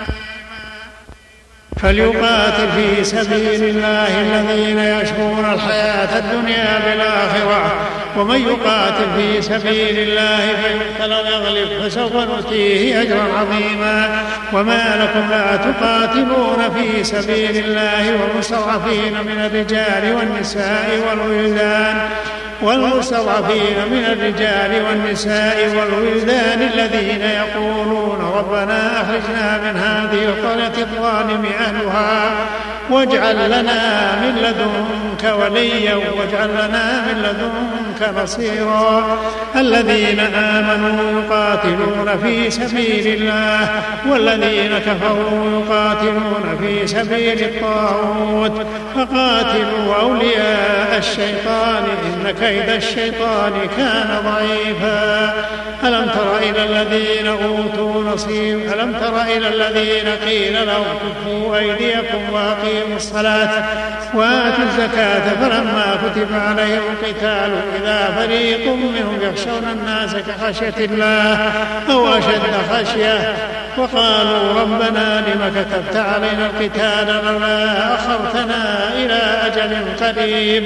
فليقاتل 1.81 2.71
في 2.71 3.03
سبيل 3.03 3.63
الله 3.63 4.21
الذين 4.21 4.79
يشرون 4.79 5.53
الحياة 5.53 6.17
الدنيا 6.19 6.79
بالآخرة. 6.85 7.75
ومن 8.17 8.41
يقاتل 8.41 9.05
في 9.17 9.41
سبيل 9.41 9.99
الله 9.99 10.37
فيقتل 10.37 11.13
ويغلب 11.13 11.81
فسوف 11.81 12.13
نؤتيه 12.13 13.01
أجرا 13.01 13.23
عظيما. 13.39 14.23
وما 14.53 14.95
لكم 15.01 15.29
لا 15.29 15.55
تقاتلون 15.55 16.69
في 16.75 17.03
سبيل 17.03 17.65
الله 17.65 18.21
والمستضعفين 18.21 19.13
من 19.13 19.45
الرجال 19.45 20.15
والنساء 20.15 21.03
والولدان. 21.09 22.09
والمستضعفين 22.61 23.77
من 23.91 24.05
الرجال 24.05 24.85
والنساء 24.85 25.75
والولدان 25.75 26.69
الذين 26.73 27.21
يقولون 27.21 28.31
ربنا 28.37 29.01
أخرجنا 29.01 29.57
من 29.57 29.77
هذه 29.77 30.25
القرية 30.25 30.83
الظالم 30.83 31.45
أهلها 31.59 32.31
واجعل 32.89 33.35
لنا 33.35 34.15
من 34.21 34.35
لدنك 34.35 35.33
وليا 35.39 35.95
واجعل 35.95 36.49
لنا 36.49 37.01
من 37.07 37.23
لدنك 37.23 37.86
نصيرا 38.23 39.17
الذين 39.55 40.19
آمنوا 40.19 41.21
يقاتلون 41.21 42.17
في 42.23 42.51
سبيل 42.51 43.07
الله 43.07 43.69
والذين 44.09 44.77
كفروا 44.77 45.61
يقاتلون 45.61 46.57
في 46.59 46.87
سبيل 46.87 47.43
الطاغوت. 47.43 48.67
فقاتلوا 48.95 49.95
أولياء 50.01 50.97
الشيطان 50.97 51.83
إن 52.05 52.31
كيد 52.31 52.69
الشيطان 52.69 53.51
كان 53.77 54.21
ضعيفا. 54.25 55.33
ألم 55.83 56.09
تر 56.09 56.37
إلى 56.37 56.63
الذين 56.63 57.27
أوتوا 57.27 58.03
نصيب 58.03 58.59
ألم 58.73 58.93
تر 58.93 59.21
إلى 59.21 59.47
الذين 59.47 60.07
قيل 60.25 60.67
لهم 60.67 60.85
كفوا 61.03 61.57
أيديكم 61.57 62.33
وأقيموا 62.33 62.95
الصلاة 62.95 63.49
وآتوا 64.13 64.63
الزكاة 64.63 65.33
فلما 65.41 65.97
كتب 66.03 66.27
عليهم 66.33 66.81
القتال 66.93 67.51
إذا 67.81 67.86
فريق 68.17 68.67
منهم 68.67 69.19
يخشون 69.21 69.63
الناس 69.71 70.15
كخشية 70.15 70.85
الله 70.85 71.51
أو 71.89 72.07
أشد 72.07 72.41
خشية. 72.71 73.35
وقالوا 73.77 74.61
ربنا 74.61 75.23
لم 75.27 75.53
كتبت 75.55 75.95
علينا 75.95 76.45
القتال 76.45 77.25
لولا 77.25 77.95
أخرتنا 77.95 78.89
إلى 78.93 79.19
أجل 79.45 80.05
قريب. 80.05 80.65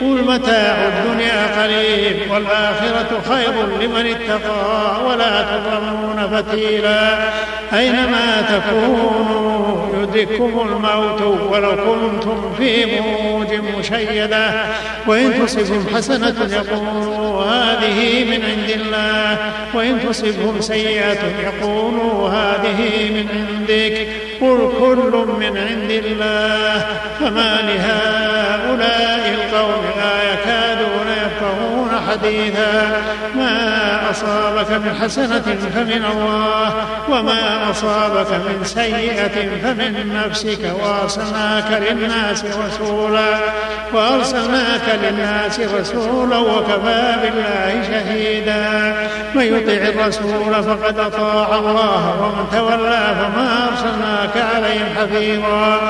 قل 0.00 0.24
متاع 0.24 0.76
الدنيا 0.88 1.62
قريب 1.62 2.30
والآخرة 2.30 3.22
خير 3.28 3.66
لمن 3.80 4.06
اتقى 4.06 5.04
ولا 5.06 5.42
تظلمون 5.42 6.28
فتيلا. 6.32 7.18
أينما 7.74 8.42
تكونوا 8.48 9.86
يدرككم 10.02 10.68
الموت 10.68 11.22
ولو 11.22 11.70
كنتم 11.70 12.54
في 12.58 12.84
بروج 12.84 13.60
مشيدة. 13.78 14.50
وإن 15.06 15.46
تصبهم 15.46 15.86
حسنة 15.94 16.45
يقولوا 16.52 17.42
هذه 17.42 18.24
من 18.24 18.44
عند 18.44 18.70
الله 18.70 19.38
وإن 19.74 20.00
تصبهم 20.08 20.60
سيئة 20.60 21.18
يقولوا 21.42 22.28
هذه 22.28 23.10
من 23.10 23.28
عندك. 23.28 24.08
قل 24.40 24.72
كل 24.80 25.26
من 25.40 25.56
عند 25.56 25.90
الله 25.90 26.86
فما 27.20 27.60
لهؤلاء 27.62 29.34
القوم 29.34 29.95
حديثا 32.10 33.02
ما 33.36 34.10
أصابك 34.10 34.70
من 34.70 34.94
حسنة 35.02 35.70
فمن 35.74 36.04
الله 36.12 36.74
وما 37.08 37.70
أصابك 37.70 38.30
من 38.30 38.64
سيئة 38.64 39.48
فمن 39.62 40.22
نفسك 40.26 40.72
وأرسلناك 40.82 41.82
للناس 41.90 42.44
رسولا 42.44 43.38
وأرسلناك 43.92 44.98
للناس 45.02 45.60
رسولا 45.60 46.38
وكفى 46.38 47.14
بالله 47.22 47.82
شهيدا 47.82 48.96
من 49.34 49.42
يطع 49.42 49.88
الرسول 49.88 50.62
فقد 50.64 50.98
أطاع 50.98 51.58
الله 51.58 52.22
ومن 52.22 52.46
تولى 52.52 53.14
فما 53.18 53.68
أرسلناك 53.68 54.46
عليهم 54.54 54.86
حفيظا 54.96 55.80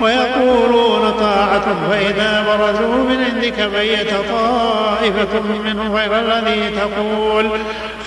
ويقولون 0.00 1.10
طاعة 1.20 1.90
فإذا 1.90 2.44
برزوا 2.48 2.96
من 2.96 3.24
عندك 3.24 3.60
بيت 3.60 4.10
طائفة 4.30 5.40
منهم 5.66 5.96
غير 5.96 6.18
الذي 6.18 6.70
تقول 6.76 7.50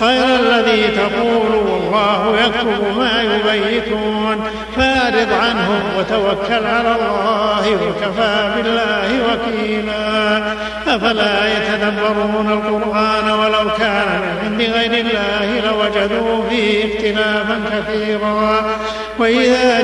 خير 0.00 0.24
الذي 0.24 0.88
تقول 0.88 1.54
والله 1.54 2.36
يكتب 2.46 2.98
ما 2.98 3.22
يبيتون. 3.22 4.44
فأعرض 4.76 5.32
عنهم 5.32 5.82
وتوكل 5.98 6.66
على 6.66 6.96
الله 6.96 7.64
وكفى 7.72 8.50
بالله 8.56 9.08
وكيلا. 9.28 10.42
أفلا 10.86 11.36
يتدبرون 11.56 12.52
القرآن 12.52 13.30
ولو 13.30 13.70
كان 13.78 14.20
من 14.42 14.50
عند 14.50 14.80
غير 14.80 15.06
الله 15.06 15.60
لوجدوا 15.60 16.44
فيه 16.50 16.84
اختلافا 16.84 17.60
كثيرا. 17.72 18.64
وإذا 19.18 19.80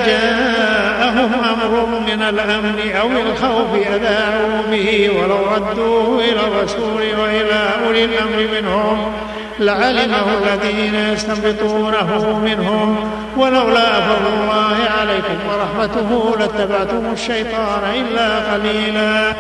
جاءهم 1.07 1.45
أمر 1.45 1.87
من 2.01 2.23
الأمن 2.23 2.93
أو 3.01 3.09
الخوف 3.09 3.89
أذاعوا 3.95 4.63
به 4.71 5.11
ولو 5.11 5.47
ردوه 5.55 6.25
إلى 6.25 6.41
الرسول 6.41 7.03
وإلى 7.21 7.69
أولي 7.87 8.05
الأمر 8.05 8.49
منهم 8.53 9.13
لعلمه 9.59 10.27
الذين 10.43 10.95
يستنبطونه 10.95 12.39
منهم 12.39 13.11
ولولا 13.37 14.01
فضل 14.01 14.27
الله 14.43 14.77
عليكم 15.01 15.39
ورحمته 15.49 16.37
لاتبعتم 16.39 17.13
الشيطان 17.13 17.83
إلا 17.95 18.53
قليلا. 18.53 19.33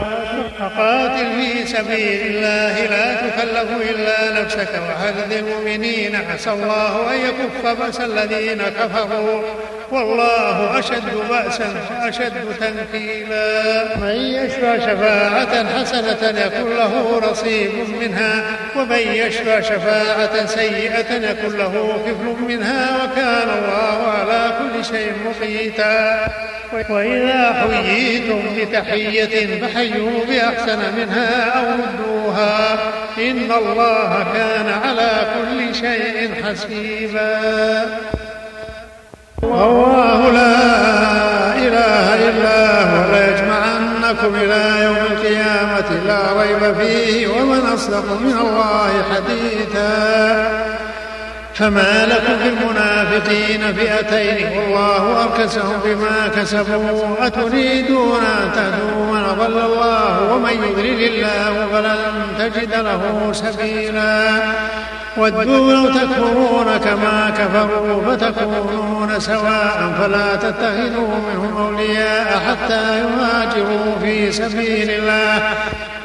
فقاتل 0.59 1.26
في 1.37 1.66
سبيل 1.66 2.20
الله 2.26 2.87
لا 2.87 3.14
تكلف 3.14 3.90
إلا 3.90 4.42
نفسك 4.42 4.83
وحدد 4.88 5.33
المؤمنين. 5.33 6.16
عسى 6.33 6.52
الله 6.52 7.14
أن 7.14 7.20
يكف 7.20 7.81
بأس 7.81 8.00
الذين 8.00 8.62
كفروا. 8.62 9.42
والله 9.90 10.79
أشد 10.79 11.14
بأسا 11.31 11.75
وأشد 11.90 12.33
تنكيلا. 12.61 13.96
من 13.96 14.16
يشفى 14.16 14.79
شفاعة 14.81 15.79
حسنة 15.79 16.40
يكن 16.40 16.77
له 16.77 17.22
نصيب 17.31 17.70
منها 18.01 18.44
ومن 18.77 18.99
يشفى 18.99 19.62
شفاعة 19.62 20.46
سيئة 20.46 21.12
يكن 21.31 21.57
له 21.59 22.03
كفل 22.07 22.44
منها 22.49 23.05
وكان 23.05 23.49
الله 23.59 24.09
على 24.09 24.53
كل 24.59 24.85
شيء 24.85 25.12
مقيتا. 25.27 26.29
وإذا 26.90 27.66
حييتم 27.70 28.42
بتحية 28.57 29.61
فحيوا 29.61 30.25
بأحسن 30.29 30.79
منها 30.96 31.51
أو 31.51 31.66
ردوها. 31.66 32.79
إن 33.18 33.53
الله 33.53 34.27
كان 34.35 34.68
على 34.85 35.11
كل 35.35 35.75
شيء 35.75 36.31
حسيبا. 36.44 37.40
الله 39.44 40.31
لا 40.31 40.57
إله 41.55 42.29
إلا 42.29 42.83
هو. 42.83 42.96
ليجمعنكم 43.12 44.35
إلى 44.35 44.85
يوم 44.85 44.96
القيامة 44.96 45.90
لا 46.07 46.42
ريب 46.42 46.75
فيه 46.75 47.29
ومن 47.29 47.61
أصدق 47.75 48.05
من 48.20 48.38
الله 48.40 48.90
حديثا. 49.14 50.66
فما 51.55 52.07
لكم 52.07 52.38
في 52.42 52.49
المنافقين 52.49 53.75
فئتين 53.75 54.59
والله 54.59 55.22
أركسهم 55.22 55.81
بما 55.85 56.29
كسبوا. 56.37 57.27
أتريدون 57.27 58.20
أن 58.25 58.53
تهدوا 58.55 59.05
من 59.12 59.37
ضل 59.38 59.59
الله؟ 59.59 60.33
ومن 60.33 60.51
يضلل 60.51 61.03
الله 61.05 61.66
فلن 61.72 61.99
تجد 62.38 62.75
له 62.75 63.33
سبيلا. 63.33 64.42
ودوا 65.18 65.72
لو 65.72 65.88
تكفرون 65.88 66.76
كما 66.85 67.31
كفروا 67.38 68.16
فتكونون 68.16 69.20
سواء 69.20 69.92
فلا 69.98 70.37
تتخذوا 70.37 71.14
منهم 71.29 71.57
أولياء 71.57 72.42
حتى 72.48 72.98
يهاجروا 72.98 73.98
في 74.02 74.33
سبيل 74.33 74.90
الله. 74.90 75.42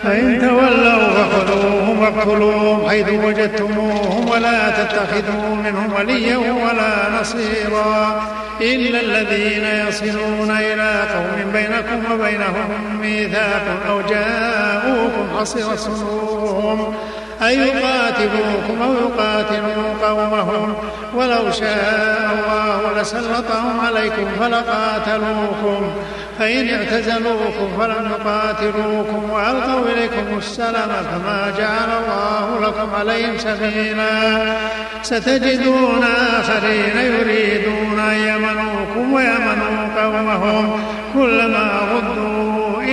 فإن 0.03 0.39
تولوا 0.41 1.09
فخذوهم 1.09 1.99
واقتلوهم 1.99 2.89
حيث 2.89 3.09
وجدتموهم 3.09 4.29
ولا 4.29 4.69
تتخذوا 4.69 5.55
منهم 5.55 5.93
وليا 5.93 6.37
ولا 6.37 7.21
نصيرا. 7.21 8.21
إلا 8.61 8.99
الذين 9.01 9.87
يصلون 9.87 10.51
إلى 10.51 11.03
قوم 11.13 11.51
بينكم 11.53 12.11
وبينهم 12.11 12.99
ميثاق 13.01 13.63
أو 13.89 14.01
جاءوكم 14.01 15.39
حصر 15.39 15.75
صدورهم 15.75 16.93
أن 17.41 17.51
يقاتلوكم 17.51 18.81
أو 18.81 18.93
يقاتلوا 18.93 19.93
قومهم 20.07 20.75
ولو 21.15 21.51
شاء 21.51 22.29
الله 22.33 23.01
لسلطهم 23.01 23.79
عليكم 23.85 24.25
فلقاتلوكم. 24.39 25.91
فإن 26.39 26.69
اعتزلوكم 26.69 27.67
فلم 27.79 28.11
يقاتلوكم 28.11 29.29
وألقوا 29.29 29.85
إليكم 29.93 30.37
السلام 30.37 30.89
فما 30.89 31.53
جعل 31.57 31.89
الله 32.03 32.67
لكم 32.67 32.95
عليهم 32.99 33.37
سبيلا. 33.37 34.55
ستجدون 35.03 36.03
آخرين 36.39 36.97
يريدون 36.97 37.99
أن 37.99 38.17
يمنوكم 38.17 39.13
ويمنوا 39.13 40.01
قومهم 40.01 40.79
كلما 41.13 41.71
ردوا 41.95 42.40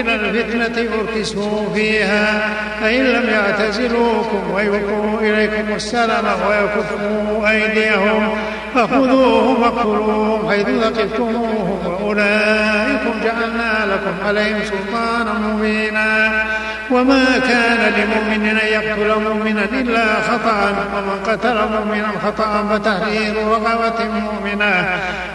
إلى 0.00 0.14
الفتنة 0.14 0.88
أركسوا 1.00 1.74
فيها 1.74 2.50
فإن 2.80 3.04
لم 3.04 3.28
يعتزلوكم 3.28 4.50
ويلقوا 4.54 5.20
إليكم 5.20 5.74
السلام 5.74 6.24
ويكفوا 6.24 7.50
أيديهم 7.50 8.28
فخذوهم 8.74 9.62
واقتلوهم 9.62 10.50
حيث 10.50 10.66
ثقفتموهم 10.66 11.86
وأولئكم 11.86 13.12
جعلنا 13.24 13.94
لكم 13.94 14.26
عليهم 14.26 14.60
سلطانا 14.64 15.32
مبينا. 15.32 16.57
وما 16.90 17.24
كان 17.38 17.92
لمؤمن 17.92 18.48
أن 18.48 18.66
يقتل 18.66 19.20
مؤمنا 19.20 19.64
إلا 19.72 20.04
خطأ 20.14 20.74
ومن 20.94 21.18
قتل 21.26 21.56
مؤمنا 21.72 22.08
خطأ 22.24 22.68
فتحرير 22.70 23.34
رقبة 23.48 24.04
مؤمنة 24.04 24.88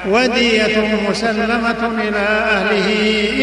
ودية 0.08 0.98
مسلمة 1.10 1.92
إلى 2.02 2.26
أهله 2.52 2.90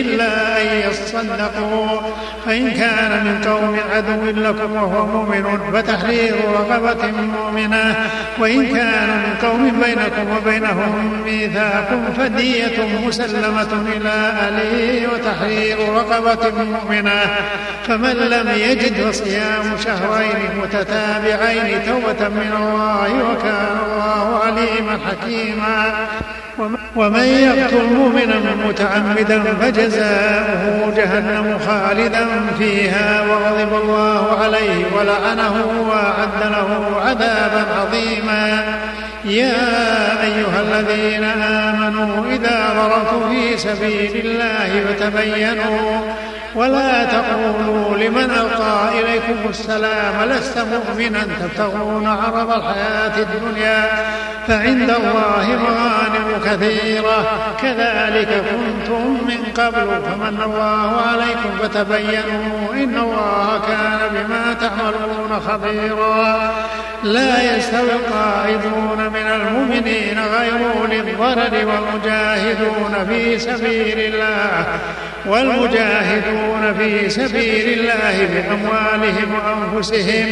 إلا 0.01 0.62
أن 0.62 0.90
يصدقوا. 0.90 2.01
فإن 2.46 2.70
كان 2.70 3.25
من 3.25 3.44
قوم 3.51 3.77
عدو 3.94 4.40
لكم 4.40 4.73
وهو 4.77 5.07
مؤمن 5.07 5.61
فتحرير 5.73 6.35
رقبة 6.53 7.12
مؤمنة. 7.37 7.94
وإن 8.38 8.66
كان 8.66 9.09
من 9.09 9.35
قوم 9.42 9.83
بينكم 9.85 10.37
وبينهم 10.37 11.23
ميثاق 11.25 12.01
فدية 12.18 13.07
مسلمة 13.07 13.85
إلى 13.96 14.09
أهله 14.09 15.09
وتحرير 15.12 15.79
رقبة 15.94 16.64
مؤمنة. 16.64 17.20
لم 18.07 18.49
يجد 18.57 19.11
فصيام 19.11 19.77
شهرين 19.85 20.61
متتابعين 20.63 21.83
توبة 21.87 22.29
من 22.29 22.53
الله 22.61 23.11
وكان 23.31 23.79
الله 23.87 24.41
عليما 24.45 24.99
حكيما. 25.07 26.07
ومن 26.97 27.25
يقتل 27.25 27.85
مؤمنا 27.85 28.55
متعمدا 28.67 29.43
فجزاؤه 29.61 30.93
جهنم 30.97 31.59
خالدا 31.67 32.27
فيها 32.59 33.23
وغضب 33.23 33.83
الله 33.83 34.39
عليه 34.43 34.85
ولعنه 34.97 35.55
وأعد 35.89 36.53
له 36.53 37.01
عذابا 37.05 37.67
عظيما. 37.81 38.65
يا 39.25 39.57
أيها 40.23 40.61
الذين 40.61 41.25
آمنوا 41.25 42.27
إذا 42.33 42.59
ضربتم 42.77 43.31
في 43.31 43.57
سبيل 43.57 44.27
الله 44.27 44.85
فتبينوا 44.89 46.01
ولا 46.55 47.05
تقولوا 47.05 47.97
لمن 47.97 48.31
ألقى 48.31 49.01
إليكم 49.01 49.49
السلام 49.49 50.31
لست 50.31 50.59
مؤمنا 50.59 51.27
تبتغون 51.41 52.07
عرض 52.07 52.51
الحياة 52.53 53.17
الدنيا 53.19 53.89
فعند 54.49 54.91
الله 54.91 55.47
مغانم 55.63 56.41
كثيرة. 56.45 57.25
كذلك 57.63 58.45
كنتم 58.51 59.03
من 59.29 59.45
قبل 59.57 59.89
فمن 60.05 60.43
الله 60.45 61.01
عليكم 61.11 61.51
فتبينوا 61.63 62.75
إن 62.75 62.99
الله 62.99 63.61
كان 63.69 64.01
بما 64.11 64.55
تعملون 64.61 65.41
خبيرا. 65.49 66.53
لا 67.05 67.57
يستوي 67.57 67.93
القاعدون 67.93 68.99
من 68.99 69.27
المؤمنين 69.27 70.19
غير 70.19 70.81
أولي 70.81 71.01
الضرر 71.01 71.67
والمجاهدون 71.67 73.07
في 73.09 73.39
سبيل 73.39 74.15
الله. 74.15 74.67
والمجاهدون 75.31 76.75
في 76.79 77.11
سبيل 77.11 77.79
الله 77.79 78.29
بأموالهم 78.33 79.35
وأنفسهم. 79.35 80.27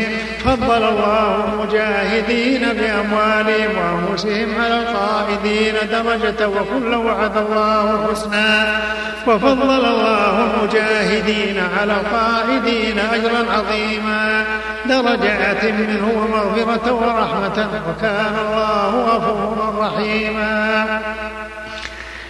فضل 0.45 0.89
الله 0.89 1.45
المجاهدين 1.45 2.61
بأموالهم 2.61 3.71
وأنفسهم 3.79 4.49
على 4.63 4.79
القائدين 4.79 5.75
درجة 5.93 6.49
وكل 6.49 6.95
وعد 6.95 7.37
الله 7.37 7.95
الحسنى. 7.95 8.79
وفضل 9.27 9.71
الله 9.71 10.51
المجاهدين 10.51 11.63
على 11.81 11.93
القائدين 11.93 12.99
أجرا 12.99 13.45
عظيما. 13.53 14.45
درجات 14.89 15.65
منه 15.65 16.13
ومغفرة 16.17 16.93
ورحمة 16.93 17.69
وكان 17.89 18.35
الله 18.49 18.91
غفورا 19.01 19.89
رحيما. 19.89 20.87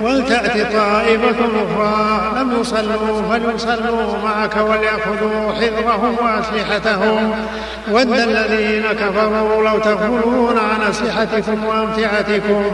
ولتأت 0.00 0.72
طائفة 0.72 1.36
أخرى 1.40 2.40
لم 2.40 2.60
يصلوا 2.60 3.22
فليصلوا 3.30 4.18
معك 4.24 4.56
وليأخذوا 4.56 5.52
حذرهم 5.52 6.16
وأسلحتهم. 6.22 7.46
ود 7.90 8.12
الذين 8.12 8.82
كفروا 8.92 9.68
لو 9.68 9.78
تغفلون 9.78 10.58
عن 10.58 10.90
أسلحتكم 10.90 11.64
وأمتعتكم 11.64 12.64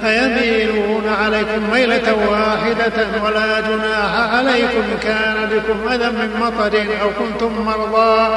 فيميلون 0.00 1.02
عليكم 1.22 1.70
ميلة 1.72 2.14
واحدة 2.30 3.06
ولا 3.24 3.60
جناح 3.60 4.34
عليكم 4.34 4.84
كان 5.02 5.48
بكم 5.52 5.88
أذى 5.88 6.10
من 6.10 6.40
مطر 6.40 6.86
أو 7.02 7.10
كنتم 7.18 7.52
مرضى. 7.66 8.36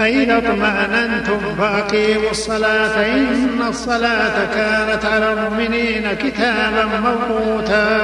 فإذا 0.00 0.38
اطمأننتم 0.38 1.38
فأقيموا 1.58 2.30
الصلاة 2.30 3.06
إن 3.06 3.62
الصلاة 3.68 4.44
كانت 4.54 5.04
على 5.04 5.32
المؤمنين 5.32 6.12
كتابا 6.12 6.84
موقوتا. 7.04 8.00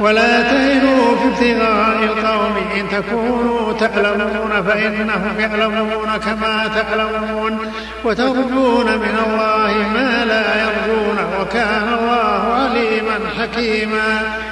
ولا 0.00 0.42
تهنوا 0.42 1.16
في 1.16 1.28
ابتغاء 1.28 2.04
القوم 2.04 2.56
إن 2.80 2.88
تكونوا 2.88 3.72
تعلمون 3.72 4.62
فإنهم 4.68 5.40
يعلمون 5.40 6.16
كما 6.24 6.68
تعلمون. 6.74 7.72
وترجون 8.04 8.86
من 8.86 9.16
الله 9.26 9.72
ما 9.94 10.24
لا 10.24 10.44
يرجون 10.62 11.18
وكان 11.40 11.98
الله 12.00 12.54
عليما 12.54 13.18
حكيما. 13.38 14.22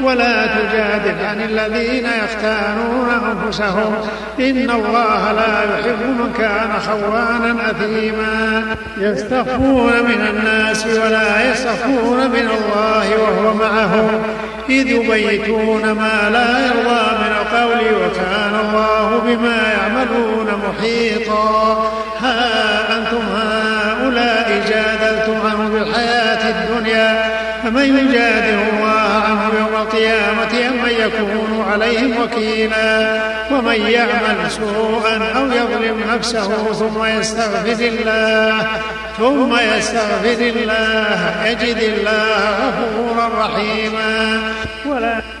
ولا 0.00 0.46
تجادل 0.46 1.24
عن 1.24 1.40
الذين 1.40 2.06
يختانون 2.24 3.08
أنفسهم. 3.10 3.94
إن 4.40 4.70
الله 4.70 5.32
لا 5.32 5.64
يحب 5.64 6.00
من 6.18 6.32
كان 6.38 6.70
خوانا 6.86 7.70
أثيما. 7.70 8.62
يستخفون 8.98 9.92
من 10.02 10.26
الناس 10.30 10.86
ولا 10.86 11.50
يستخفون 11.50 12.30
من 12.30 12.48
الله 12.58 13.06
وهو 13.18 13.54
معهم. 13.54 14.22
إذ 14.68 14.86
يبيتون 14.86 15.92
ما 15.92 16.30
لا 16.32 16.66
يرضى 16.66 17.04
من 17.22 17.32
القول 17.40 17.94
وكان 17.94 18.54
الله 18.64 19.22
بما 19.26 19.58
يعملون 19.72 20.62
محيطا. 20.68 21.92
ها 22.20 22.98
أنتم 22.98 23.22
هؤلاء 23.36 24.62
جادلتم 24.68 25.46
عنه 25.46 25.68
بالحياة 25.68 26.50
الدنيا. 26.50 27.25
فمن 27.66 27.98
يجادل 27.98 28.58
الله 28.72 29.22
عنه 29.26 29.58
يوم 29.58 29.82
القيامة 29.82 30.68
أم 30.68 30.82
من 30.82 30.90
يكون 30.90 31.64
عليهم 31.70 32.22
وكيلا 32.22 33.20
ومن 33.50 33.90
يعمل 33.90 34.50
سوءا 34.50 35.16
أو 35.36 35.46
يظلم 35.46 36.00
نفسه 36.14 36.72
ثم 36.72 37.04
يستغفر 37.04 37.86
الله 37.86 38.66
ثم 39.18 39.56
يستغفر 39.76 40.52
الله 40.56 41.46
يجد 41.46 41.78
الله 41.78 42.70
غفورا 42.70 43.28
رحيما. 43.44 44.40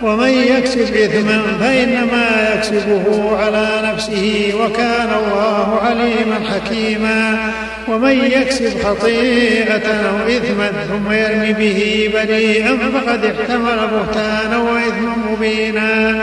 ومن 0.02 0.28
يكسب 0.28 0.96
إثما 0.96 1.42
فإنما 1.60 2.54
يكسبه 2.54 3.38
على 3.38 3.92
نفسه 3.92 4.52
وكان 4.60 5.10
الله 5.24 5.80
عليما 5.82 6.40
حكيما. 6.50 7.38
ومن 7.88 8.24
يكسب 8.24 8.82
خطيئة 8.82 9.88
أو 9.88 10.28
إثما 10.28 10.72
ثم 10.88 11.12
يرمي 11.12 11.52
به 11.52 12.10
بريئا 12.14 12.76
فقد 12.76 13.24
احتمل 13.24 13.78
بهتانا 13.92 14.58
وإثما 14.58 15.16
مبينا. 15.30 16.20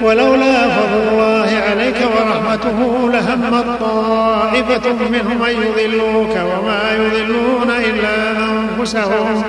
ولولا 0.00 0.68
فضل 0.68 1.08
الله 1.08 1.50
عليك 1.70 1.96
ورحمته 2.16 3.10
لهم 3.12 3.64
طائفة 3.80 4.92
منهم 4.92 5.42
أن 5.42 5.54
يضلوك 5.62 6.30
وما 6.30 6.82
يضلون 6.96 7.70
إلا 7.70 8.16
أنفسهم. 8.30 9.44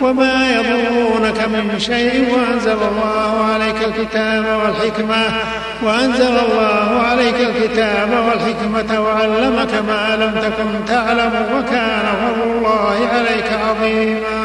وما 0.00 0.50
يضرونك 0.50 1.38
من 1.48 1.78
شيء 1.78 2.34
وأنزل 2.34 2.78
الله 2.90 3.32
عليك 3.52 3.76
الكتاب 3.84 4.44
والحكمة 4.60 5.24
وأنزل 5.82 6.34
الله 6.46 7.02
عليك 7.10 7.34
الكتاب 7.40 8.10
والحكمة 8.26 9.00
وعلمك 9.00 9.72
ما 9.88 10.16
لم 10.16 10.32
تكن 10.40 10.84
تعلم 10.94 11.32
وكان 11.56 12.06
فضل 12.22 12.42
الله 12.56 13.08
عليك 13.14 13.50
عظيما. 13.68 14.43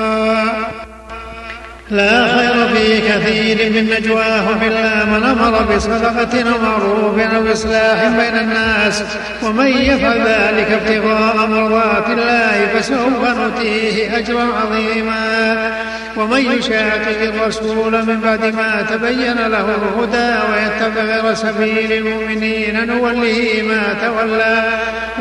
لا 1.91 2.28
خير 2.28 2.67
في 2.75 3.02
كثير 3.02 3.71
من 3.71 3.89
نجواهم 3.89 4.62
إلا 4.63 5.06
من 5.06 5.23
أمر 5.23 5.75
بصدقة 5.75 6.41
أو 6.41 6.58
معروف 6.62 7.19
أو 7.19 7.52
إصلاح 7.52 8.08
بين 8.08 8.39
الناس. 8.39 9.04
ومن 9.43 9.67
يفعل 9.67 10.19
ذلك 10.19 10.71
ابتغاء 10.71 11.47
مرضات 11.47 12.10
الله 12.10 12.67
فسوف 12.73 13.38
نؤتيه 13.38 14.17
أجرا 14.17 14.43
عظيما. 14.62 15.71
ومن 16.15 16.39
يشاقق 16.39 17.22
الرسول 17.22 17.91
من 17.91 18.19
بعد 18.19 18.45
ما 18.45 18.86
تبين 18.89 19.48
له 19.48 19.76
الهدى 19.76 20.32
ويتبع 20.52 21.02
غير 21.02 21.34
سبيل 21.34 21.93
المؤمنين 21.93 22.88
نوله 22.88 23.63
ما 23.67 23.95
تولى 24.08 24.63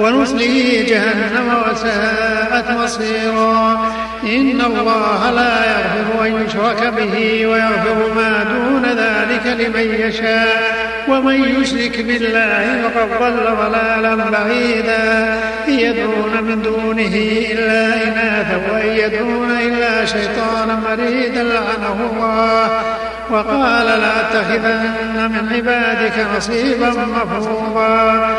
ونصله 0.00 0.84
جهنم 0.88 1.62
وساءت 1.70 2.70
مصيرا. 2.70 3.92
إن 4.22 4.60
الله 4.60 5.30
لا 5.30 5.54
يغفر 5.64 6.26
أن 6.26 6.44
يشرك 6.46 6.92
به 6.96 7.46
ويغفر 7.46 8.14
ما 8.16 8.42
دون 8.42 8.84
ذلك 8.84 9.46
لمن 9.46 10.08
يشاء. 10.08 10.87
ومن 11.10 11.62
يشرك 11.62 12.00
بالله 12.00 12.90
فقد 12.94 13.08
ضل 13.20 13.44
ضلالا 13.56 14.30
بعيدا. 14.30 15.38
إن 15.68 15.78
يدعون 15.78 16.42
من 16.42 16.62
دونه 16.62 17.14
إلا 17.52 17.94
إناثا 17.94 18.72
وإن 18.72 18.86
يدعون 18.86 19.50
إلا 19.50 20.04
شيطانا 20.04 20.80
مريدا 20.90 21.42
لعنه 21.42 22.10
الله. 22.12 22.82
وقال 23.30 23.86
لأتخذن 23.86 25.30
من 25.30 25.48
عبادك 25.54 26.26
نصيبا 26.36 26.90
مفروضا. 26.90 28.34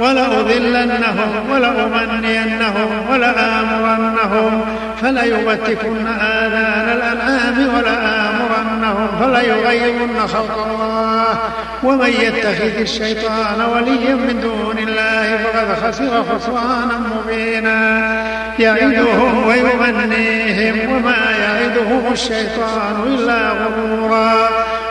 ولأذلنهم 0.00 1.50
ولأمنينهم 1.50 2.90
ولآمرنهم 3.10 4.64
فليبتكن 5.02 6.06
آذان 6.06 6.88
الأنعام 6.96 7.74
ولآمرنهم 7.76 9.08
فليغيرن 9.20 10.26
خلق 10.26 10.66
الله. 10.70 11.38
ومن 11.82 12.08
يتخذ 12.08 12.80
الشيطان 12.80 13.60
وليا 13.74 14.14
من 14.14 14.40
دون 14.42 14.78
الله 14.78 15.36
فقد 15.36 15.92
خسر 15.92 16.24
خسرانا 16.24 17.00
مبينا. 17.16 17.78
يعدهم 18.58 19.46
ويمنيهم 19.48 20.92
وما 20.92 21.16
يعدهم 21.40 22.12
الشيطان 22.12 23.02
إلا 23.06 23.48
غرورا. 23.48 24.48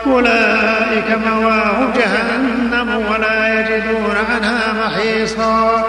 أولئك 0.07 1.17
مواهم 1.27 1.93
جهنم. 1.95 2.56
يجدون 3.77 4.15
عنها 4.29 4.87
محيصا. 4.87 5.85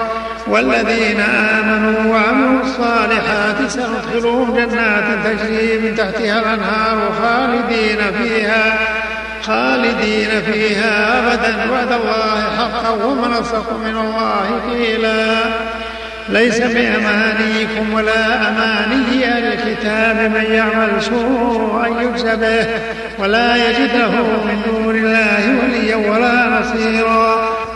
والذين 0.48 1.20
آمنوا 1.20 2.14
وعملوا 2.14 2.60
الصالحات 2.60 3.68
سندخلهم 3.68 4.54
جنات 4.56 5.04
تجري 5.24 5.78
من 5.78 5.94
تحتها 5.96 6.38
الأنهار 6.38 7.12
خالدين 7.22 7.98
فيها 8.22 8.78
خالدين 9.42 10.28
فيها 10.52 11.18
أبدا. 11.18 11.70
وعد 11.72 11.92
الله 11.92 12.42
حقا 12.58 13.04
ومن 13.04 13.32
أصدق 13.32 13.72
من 13.84 13.96
الله 13.96 14.60
قيلا. 14.70 15.34
ليس 16.28 16.58
بأمانيكم 16.58 17.94
ولا 17.94 18.48
أماني 18.48 19.24
أهل 19.24 19.44
الكتاب 19.44 20.16
من 20.16 20.54
يعمل 20.54 21.02
سوءا 21.02 21.86
يجز 21.86 22.22
به 22.22 22.66
ولا 23.18 23.56
يجد 23.56 23.96
له 23.96 24.22
من 24.44 24.62
دون 24.66 24.96
الله 24.96 25.58
وليا 25.62 25.96
ولا 25.96 26.60
نصيرا. 26.60 27.57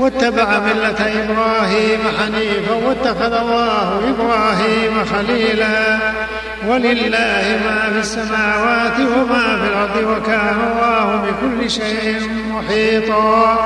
واتبع 0.00 0.58
ملة 0.58 1.24
إبراهيم 1.24 2.00
حنيفا 2.18 2.74
واتخذ 2.86 3.32
الله 3.32 4.00
إبراهيم 4.08 5.04
خليلا. 5.04 5.98
ولله 6.66 7.60
ما 7.64 7.92
في 7.92 7.98
السماوات 8.00 9.00
وما 9.00 9.58
في 9.60 9.66
الأرض 9.72 9.96
وكان 10.16 10.56
الله 10.72 11.22
بكل 11.24 11.70
شيء 11.70 12.20
محيطا. 12.50 13.58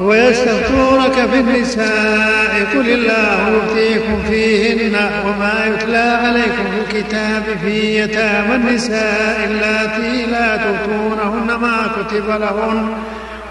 ويستفتونك 0.00 1.12
في 1.12 1.40
النساء 1.40 2.66
قل 2.74 2.90
الله 2.90 3.48
يؤتيكم 3.48 4.22
فيهن 4.28 4.94
وما 5.26 5.54
يتلى 5.66 6.18
عليكم 6.24 6.64
في 6.70 6.96
الكتاب 6.96 7.42
في 7.64 8.00
يتامى 8.00 8.54
النساء 8.54 9.48
اللاتي 9.50 10.26
لا 10.26 10.56
تؤتونهن 10.56 11.46
ما 11.60 11.88
كتب 11.96 12.28
لهن. 12.28 12.88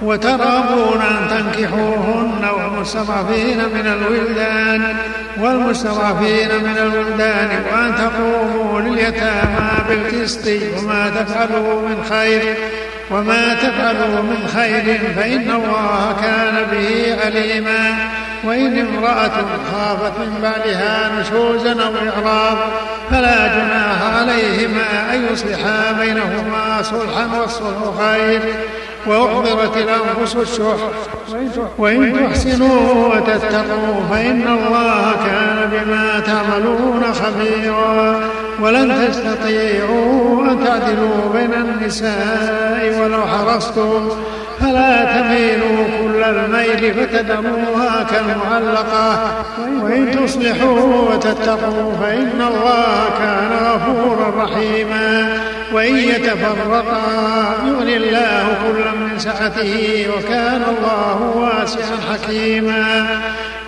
وترغبون 0.04 1.02
أن 1.02 1.28
تنكحوهن 1.30 2.50
والمستضعفين 2.58 3.58
من 3.58 3.88
الولدان 3.88 4.96
والمستضعفين 5.40 6.64
من 6.64 6.78
الولدان 6.78 7.50
وأن 7.72 7.96
تقوموا 7.96 8.82
لليتامى 8.82 9.70
بالقسط. 9.90 10.48
وما 10.78 11.10
تفعلوا 11.10 11.82
من 11.82 12.04
خير 12.10 12.56
وما 13.12 13.54
تفعلوا 13.54 14.22
من 14.22 14.48
خير 14.56 15.00
فإن 15.16 15.52
الله 15.52 16.16
كان 16.22 16.56
به 16.72 17.18
عليما. 17.26 17.96
وإن 18.44 18.80
امرأة 18.88 19.32
خافت 19.72 20.20
من 20.20 20.40
بعدها 20.42 21.12
نشوزا 21.20 21.72
أو 21.72 21.94
إعراض 21.96 22.58
فلا 23.12 23.48
جناح 23.48 24.18
عليهما 24.20 25.14
أن 25.14 25.28
يصلحا 25.34 25.92
بينهما 26.00 26.82
صلحا 26.82 27.40
والصلح 27.42 27.78
خير. 28.00 28.42
وأحضرت 29.08 29.78
الأنفس 29.78 30.36
الشح 30.36 30.78
وإن 31.78 32.30
تحسنوا 32.30 33.16
وتتقوا 33.16 33.96
فإن 34.12 34.42
الله 34.42 35.16
كان 35.26 35.70
بما 35.72 36.20
تعملون 36.20 37.04
خبيرا. 37.14 38.20
ولن 38.62 39.08
تستطيعوا 39.08 40.42
أن 40.52 40.66
تعدلوا 40.66 41.34
بين 41.34 41.54
النساء 41.54 43.02
ولو 43.02 43.22
حرصتم. 43.22 44.10
فلا 44.60 45.04
تميلوا 45.04 45.86
كل 46.02 46.24
الميل 46.24 46.94
فتدموها 46.94 48.04
كالمعلقة. 48.04 49.34
وإن 49.82 50.12
تصلحوا 50.12 51.12
وتتقوا 51.12 51.94
فإن 52.02 52.42
الله 52.42 53.10
كان 53.20 53.52
غفورا 53.66 54.44
رحيما. 54.44 55.38
وإن 55.74 55.96
يتفرقا 55.98 57.02
يغني 57.68 57.98
الله 57.98 58.58
كلا 58.64 58.92
من 58.92 59.20
سعته 59.20 60.08
وكان 60.18 60.62
الله 60.78 61.34
واسعا 61.36 61.98
حكيما. 62.14 63.08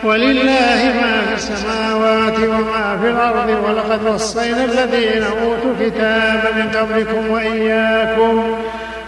ولله 0.03 0.93
ما 1.01 1.21
في 1.27 1.35
السماوات 1.35 2.39
وما 2.39 2.99
في 3.01 3.07
الأرض 3.09 3.49
ولقد 3.63 4.07
وصينا 4.07 4.65
الذين 4.65 5.23
أوتوا 5.23 5.73
الكتاب 5.79 6.43
من 6.55 6.69
قبلكم 6.69 7.31
وإياكم 7.31 8.57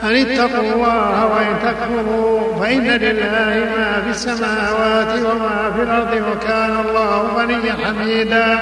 أن 0.03 0.15
اتقوا 0.15 0.73
الله 0.73 1.25
وإن 1.25 1.55
تكفروا 1.63 2.63
فإن 2.63 2.87
لله 2.87 3.69
ما 3.77 4.01
في 4.03 4.09
السماوات 4.09 5.19
وما 5.19 5.71
في 5.75 5.83
الأرض 5.83 6.21
وكان 6.31 6.77
الله 6.89 7.27
غنيا 7.37 7.75
حميدا. 7.85 8.59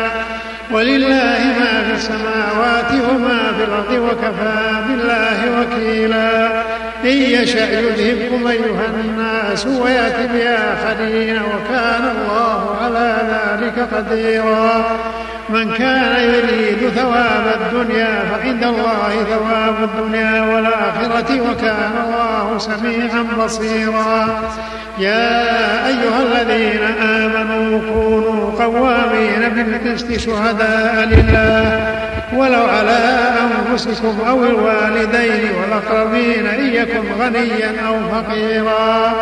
ولله 0.71 1.39
ما 1.59 1.83
في 1.87 1.93
السماوات 1.95 2.91
وما 2.91 3.53
في 3.57 3.63
الأرض 3.63 3.91
وكفى 3.91 4.57
بالله 4.87 5.39
وكيلا. 5.61 6.47
إن 7.03 7.17
يشأ 7.17 7.79
يذهبكم 7.79 8.47
أيها 8.47 8.85
الناس 9.03 9.67
ويأتي 9.67 10.27
بآخرين 10.33 11.37
وكان 11.37 12.03
الله 12.15 12.77
على 12.81 13.15
ذلك 13.31 13.87
قديرا. 13.95 14.85
من 15.49 15.73
كان 15.73 16.15
يريد 16.33 16.89
ثواب 16.89 17.45
الدنيا 17.61 18.23
فعند 18.31 18.63
الله 18.63 19.11
ثواب 19.29 19.75
الدنيا 19.89 20.41
والآخرة 20.41 21.41
وكان 21.41 21.91
الله 22.05 22.57
سميعا 22.57 23.25
بصيرا. 23.39 24.41
يا 24.97 25.87
أيها 25.87 26.19
الذين 26.41 26.83
آمنوا 27.01 27.79
كونوا 27.93 28.51
قوامين 28.63 28.84
بالقسط 29.55 30.11
شهداء 30.11 31.07
لله 31.11 31.95
ولو 32.33 32.63
على 32.63 32.99
أنفسكم 33.71 34.17
أو 34.27 34.43
الوالدين 34.45 35.49
والأقربين 35.61 36.47
إن 36.47 36.73
يكن 36.73 37.03
غنيا 37.19 37.73
أو 37.87 37.95
فقيرا 38.11 39.13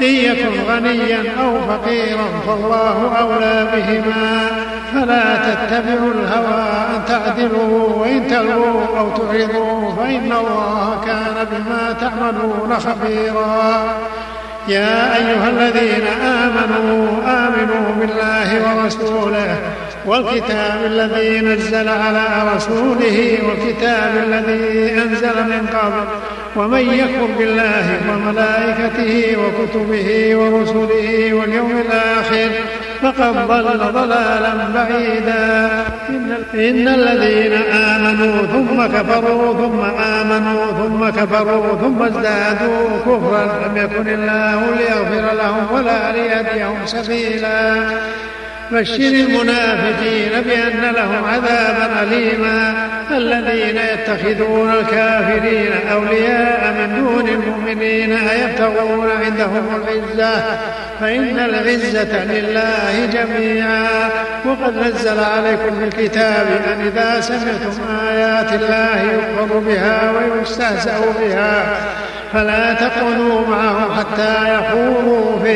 إن 0.00 0.06
يكن 0.06 0.50
غنيا 0.68 1.24
أو 1.40 1.60
فقيرا 1.60 2.28
فالله 2.46 3.16
أولى 3.20 3.66
بهما. 3.72 4.46
فلا 4.94 5.36
تتبعوا 5.36 6.12
الهوى 6.12 6.62
أن 6.94 7.00
تعدلوا 7.08 7.88
وإن 7.96 8.26
تلووا 8.28 8.98
أو 8.98 9.10
تعرضوا 9.10 9.94
فإن 9.96 10.32
الله 10.32 11.00
كان 11.06 11.46
بما 11.52 11.94
تعملون 12.00 12.78
خبيرا. 12.78 13.84
يا 14.68 15.16
أيها 15.16 15.50
الذين 15.50 16.06
آمنوا 16.22 17.08
آمنوا 17.26 17.94
بالله 18.00 18.76
ورسوله 18.76 19.58
والكتاب 20.06 20.84
الذي 20.84 21.40
نزل 21.40 21.88
على 21.88 22.26
رسوله 22.56 23.38
والكتاب 23.42 24.12
الذي 24.26 24.92
أنزل 25.02 25.44
من 25.44 25.66
قبل 25.66 26.04
ومن 26.56 26.94
يكفر 26.94 27.28
بالله 27.38 28.00
وملائكته 28.10 29.36
وكتبه 29.38 30.36
ورسله 30.36 31.34
واليوم 31.34 31.82
الآخر 31.86 32.50
فقد 33.02 33.46
ضل 33.48 33.78
ضلالا 33.92 34.52
بعيدا. 34.74 35.70
إن 36.54 36.88
الذين 36.88 37.52
آمنوا 37.92 38.46
ثم 38.46 38.86
كفروا 38.86 39.54
ثم 39.54 39.80
آمنوا 40.00 40.66
ثم 40.72 41.20
كفروا 41.20 41.78
ثم 41.78 42.02
ازدادوا 42.02 42.98
كفرا 43.06 43.44
لم 43.44 43.76
يكن 43.76 44.08
الله 44.08 44.60
ليغفر 44.78 45.34
لهم 45.36 45.72
ولا 45.72 46.12
ليهديهم 46.12 46.86
سبيلا. 46.86 47.86
بشر 48.72 48.94
المنافقين 48.94 50.42
بأن 50.46 50.94
لهم 50.94 51.24
عذابا 51.24 52.02
أليما. 52.02 52.88
الذين 53.10 53.76
يتخذون 53.76 54.72
الكافرين 54.72 55.72
أولياء 55.92 56.74
من 56.78 57.04
دون 57.04 57.28
المؤمنين 57.28 58.12
أيبتغون 58.12 59.08
عندهم 59.24 59.82
العزة؟ 59.82 60.58
فإن 61.00 61.38
العزة 61.38 62.24
لله 62.24 63.06
جميعا. 63.12 64.08
وقد 64.46 64.76
نزل 64.76 65.20
عليكم 65.20 65.78
في 65.78 65.84
الكتاب 65.84 66.46
أن 66.72 66.80
إذا 66.86 67.20
سمعتم 67.20 67.72
آيات 68.08 68.52
الله 68.52 69.02
يكفر 69.02 69.58
بها 69.58 70.12
ويستهزأ 70.12 70.98
بها 71.20 71.76
فلا 72.32 72.74
تقعدوا 72.74 73.46
معهم 73.46 73.92
حتى 73.98 74.54
يخوضوا 74.54 74.85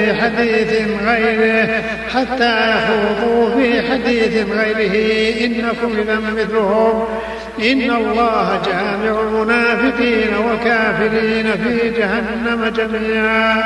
في 0.00 0.14
حديث 0.14 0.72
غيره 1.06 1.82
حتى 2.14 2.70
يخوضوا 2.70 3.50
في 3.50 3.82
حديث 3.82 4.46
غيره. 4.48 5.46
إنكم 5.46 5.98
إذا 5.98 6.18
مثلهم. 6.36 7.04
إن 7.58 7.90
الله 7.90 8.62
جامع 8.66 9.20
المنافقين 9.20 10.28
والكافرين 10.46 11.52
في 11.52 11.90
جهنم 11.90 12.72
جميعا. 12.76 13.62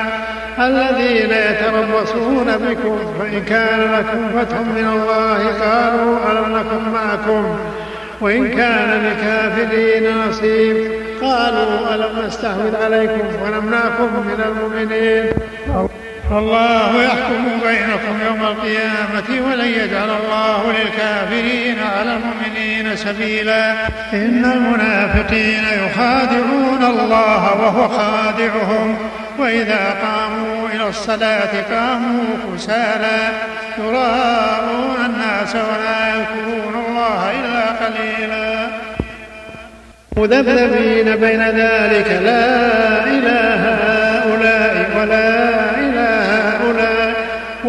الذين 0.59 1.31
يتربصون 1.31 2.47
بكم 2.57 2.99
فإن 3.21 3.45
كان 3.45 3.93
لكم 3.93 4.39
فتح 4.39 4.59
من 4.61 4.89
الله 4.93 5.39
قالوا 5.65 6.19
ألم 6.33 6.57
نكن 6.57 6.91
معكم؟ 6.93 7.57
وإن 8.21 8.49
كان 8.49 9.03
للكافرين 9.03 10.29
نصيب 10.29 10.93
قالوا 11.23 11.95
ألم 11.95 12.27
نستحوذ 12.27 12.77
عليكم 12.85 13.27
ونمنعكم 13.45 14.09
من 14.27 14.45
المؤمنين؟ 14.47 15.25
الله 16.31 17.03
يحكم 17.03 17.45
بينكم 17.67 18.27
يوم 18.27 18.43
القيامة 18.43 19.47
ولن 19.47 19.69
يجعل 19.69 20.11
الله 20.11 20.73
للكافرين 20.73 21.77
على 21.99 22.17
المؤمنين 22.17 22.97
سبيلا. 22.97 23.73
إن 24.13 24.45
المنافقين 24.45 25.65
يخادعون 25.65 26.85
الله 26.85 27.55
وهو 27.55 27.89
خادعهم. 27.89 28.97
وإذا 29.39 29.97
قاموا 30.03 30.69
إلى 30.75 30.89
الصلاة 30.89 31.63
قاموا 31.73 32.25
كسالى 32.55 33.29
يراءون 33.79 34.97
الناس 35.07 35.55
ولا 35.55 36.09
يذكرون 36.09 36.85
الله 36.89 37.33
إلا 37.41 37.87
قليلا. 37.87 38.67
مذبذبين 40.17 41.17
بين 41.17 41.43
ذلك 41.43 42.21
لا 42.23 43.05
إله 43.05 43.75
هؤلاء 43.75 44.91
ولا 45.01 45.54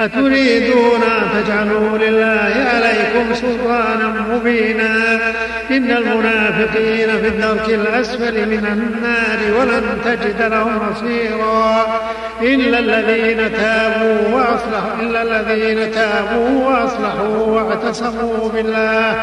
أتريدون 0.00 1.02
أن 1.02 1.44
تجعلوا 1.44 1.98
لله 1.98 2.54
عليكم 2.74 3.34
سلطانا 3.34 4.26
مبينا؟ 4.30 5.20
إن 5.70 5.90
المنافقين 5.90 7.08
في 7.20 7.28
الدرك 7.28 7.68
الأسفل 7.68 8.48
من 8.48 8.66
النار 8.66 9.60
ولن 9.60 9.82
تجد 10.04 10.42
لهم 10.42 10.80
نصيرا. 10.90 12.00
إلا 12.42 12.78
الذين 12.78 13.52
تابوا 13.52 14.36
وأصلحوا 14.36 15.02
إلا 15.02 15.22
الذين 15.22 15.92
تابوا 15.92 16.68
وأصلحوا 16.68 17.46
واعتصموا 17.46 18.48
بالله 18.54 19.14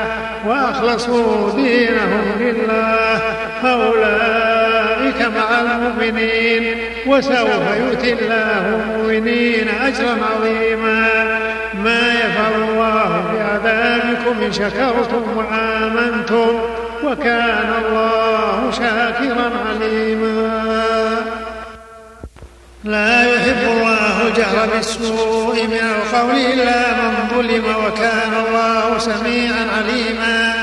وأخلصوا 0.46 1.52
دينهم 1.56 2.24
لله. 2.40 3.22
فأولئك 3.64 5.22
مع 5.22 5.62
المؤمنين 5.62 6.78
وسوف 7.08 7.64
يؤتي 7.80 8.14
الله 8.14 8.82
المؤمنين 8.96 9.68
أجرا 9.86 10.18
عظيما. 10.36 10.67
ما 10.76 12.14
يفعل 12.14 12.54
الله 12.70 13.24
بعذابكم 13.34 14.44
إن 14.44 14.54
شكرتم 14.54 15.24
وآمنتم 15.38 16.60
وكان 17.04 17.74
الله 17.86 18.72
شاكرا 18.72 19.52
عليما. 19.70 20.78
لا 22.84 23.36
يحب 23.36 23.68
الله 23.68 24.28
الجهر 24.28 24.70
بالسوء 24.76 25.64
من 25.68 25.80
القول 25.96 26.36
إلا 26.36 26.92
من 26.92 27.14
ظلم 27.36 27.66
وكان 27.86 28.34
الله 28.48 28.98
سميعا 28.98 29.68
عليما. 29.78 30.54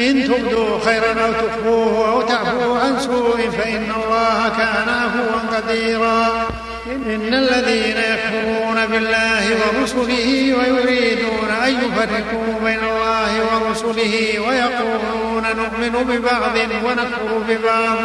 إن 0.00 0.24
تبدوا 0.24 0.80
خيرا 0.84 1.12
أو 1.26 1.32
تخفوه 1.32 2.12
أو 2.12 2.22
تعفوا 2.22 2.78
عن 2.78 2.98
سوء 2.98 3.50
فإن 3.58 3.92
الله 3.96 4.48
كان 4.58 4.88
عفوا 4.88 5.56
قديرا. 5.56 6.46
إن 6.90 7.34
الذين 7.34 7.96
يكفرون 7.96 8.86
بالله 8.86 9.44
ورسله 9.50 10.54
ويريدون 10.58 11.50
أن 11.66 11.72
يفرقوا 11.72 12.60
بين 12.64 12.78
الله 12.78 13.32
ورسله 13.42 14.40
ويقولون 14.48 15.42
نؤمن 15.56 16.04
ببعض 16.04 16.56
ونكفر 16.84 17.38
ببعض 17.48 17.98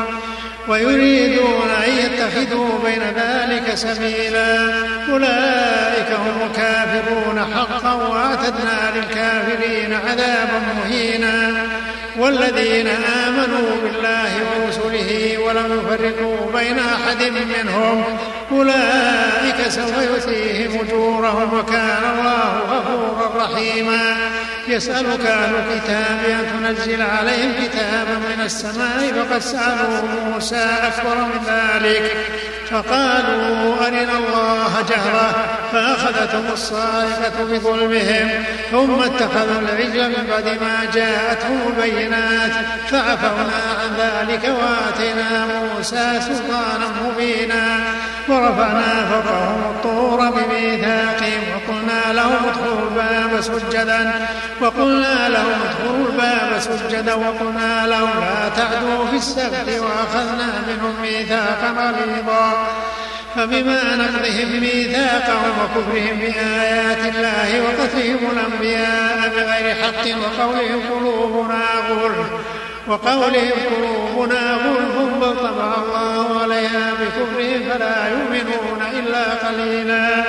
ويريدون 0.68 1.70
أن 1.88 1.92
يتخذوا 1.92 2.80
بين 2.84 3.02
ذلك 3.16 3.76
سبيلا. 3.76 4.74
أولئك 5.10 6.12
هم 6.12 6.50
الكافرون 6.50 7.46
حقا 7.56 7.94
وأعتدنا 7.94 8.92
للكافرين 8.96 9.94
عذابا 9.94 10.62
مهينا. 10.78 11.68
والذين 12.18 12.88
آمنوا 13.28 13.70
بالله 13.84 14.32
ورسله 14.46 15.38
ولم 15.38 15.80
يفرقوا 15.80 16.52
بين 16.60 16.80
أحد 16.80 17.24
منهم 17.24 18.04
أولئك 18.52 19.70
سوف 19.70 19.98
يؤتيهم 20.02 20.80
أجورهم 20.82 21.60
وكان 21.60 22.04
الله 22.14 22.60
غفورا 22.70 23.46
رحيما. 23.46 24.16
يسألك 24.68 25.26
أهل 25.26 25.54
الكتاب 25.56 26.20
أن 26.30 26.76
تنزل 26.76 27.02
عليهم 27.02 27.54
كتابا 27.64 28.16
من 28.36 28.42
السماء 28.46 29.26
فقد 29.30 29.42
سألوا 29.42 30.02
موسى 30.26 30.68
أكبر 30.84 31.16
من 31.16 31.42
ذلك. 31.48 32.18
فقالوا 32.72 33.88
أرنا 33.88 34.18
الله 34.18 34.86
جهرة 34.90 35.46
فأخذتهم 35.72 36.54
الصاعقة 36.54 37.44
بظلمهم 37.52 38.44
ثم 38.72 39.02
اتخذوا 39.02 39.62
العجل 39.62 40.10
من 40.10 40.28
بعد 40.30 40.46
ما 40.46 40.92
جاءتهم 40.94 41.60
البينات 41.68 42.52
فعفونا 42.88 43.62
عن 43.82 43.96
ذلك 44.00 44.44
وآتينا 44.44 45.48
موسى 45.48 46.20
سلطانا 46.22 46.88
مبينا. 47.06 47.80
ورفعنا 48.42 49.06
فوقهم 49.12 49.62
الطور 49.76 50.30
بميثاقهم 50.30 51.42
وقلنا 51.56 52.14
لهم 52.14 52.36
ادخلوا 52.50 52.90
الباب 52.90 53.42
سجدا 53.42 54.28
وقلنا 54.62 55.30
لهم 55.30 55.60
ادخلوا 55.70 56.08
الباب 56.08 56.60
سجدا 56.60 57.14
وقلنا 57.14 57.88
لهم 57.88 58.10
لا 58.22 58.50
تعدوا 58.50 59.06
في 59.06 59.16
السبت 59.16 59.80
وأخذنا 59.80 60.48
منهم 60.68 61.02
ميثاقا 61.02 61.92
غليظا 61.92 62.68
فبما 63.36 63.96
نقضهم 63.96 64.60
ميثاقهم 64.60 65.54
وكفرهم 65.64 66.20
بآيات 66.20 67.16
الله 67.16 67.62
وقتلهم 67.62 68.32
الأنبياء 68.32 69.32
بغير 69.36 69.76
حق 69.76 70.06
وقولهم 70.22 70.82
قلوبنا 70.92 71.66
غلف 71.90 72.28
وقولهم 72.88 73.52
قلوبنا 73.76 74.54
غلف 74.54 74.96
بل 75.22 75.38
طبع 75.38 75.74
الله 75.84 76.42
عليها 76.42 76.94
بكفرهم 77.00 77.70
فلا 77.70 78.08
يؤمنون 78.08 78.82
إلا 78.94 79.24
قليلا. 79.48 80.24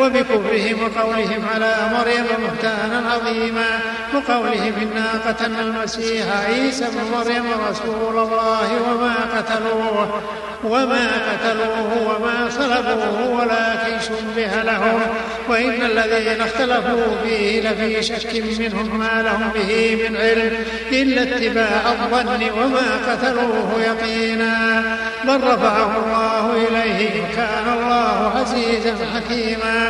وبكفرهم 0.00 0.78
وقولهم 0.82 1.44
على 1.54 1.74
مريم 1.92 2.24
بهتانا 2.38 3.10
عظيما 3.10 3.80
وقولهم 4.14 4.72
إنا 4.82 5.06
قتلنا 5.26 5.60
المسيح 5.60 6.26
عيسى 6.46 6.84
بن 6.84 7.18
مريم 7.18 7.44
رسول 7.70 8.18
الله 8.18 8.68
وما 8.88 9.14
قتلوه 9.36 10.22
وما 10.64 11.08
قتلوه 11.30 12.08
وما 12.08 12.50
صلبوه 12.50 13.30
ولكن 13.40 14.00
شبه 14.00 14.62
لهم 14.62 15.00
وإن 15.48 15.82
الذين 15.82 16.40
اختلفوا 16.40 17.16
فيه 17.24 17.60
لفي 17.60 18.02
شك 18.02 18.42
منهم 18.60 18.98
ما 18.98 19.22
لهم 19.22 19.50
به 19.54 19.98
من 20.08 20.16
علم 20.16 20.64
إلا 20.92 21.22
اتباع 21.22 21.92
الظن 21.92 22.50
وما 22.50 23.12
قتلوه 23.12 23.82
يقينا. 23.86 24.82
بل 25.24 25.36
رفعه 25.36 25.96
الله 25.96 26.68
إليه 26.68 27.22
وكان 27.22 27.78
الله 27.78 28.32
عزيزا 28.36 28.96
حكيما. 29.14 29.87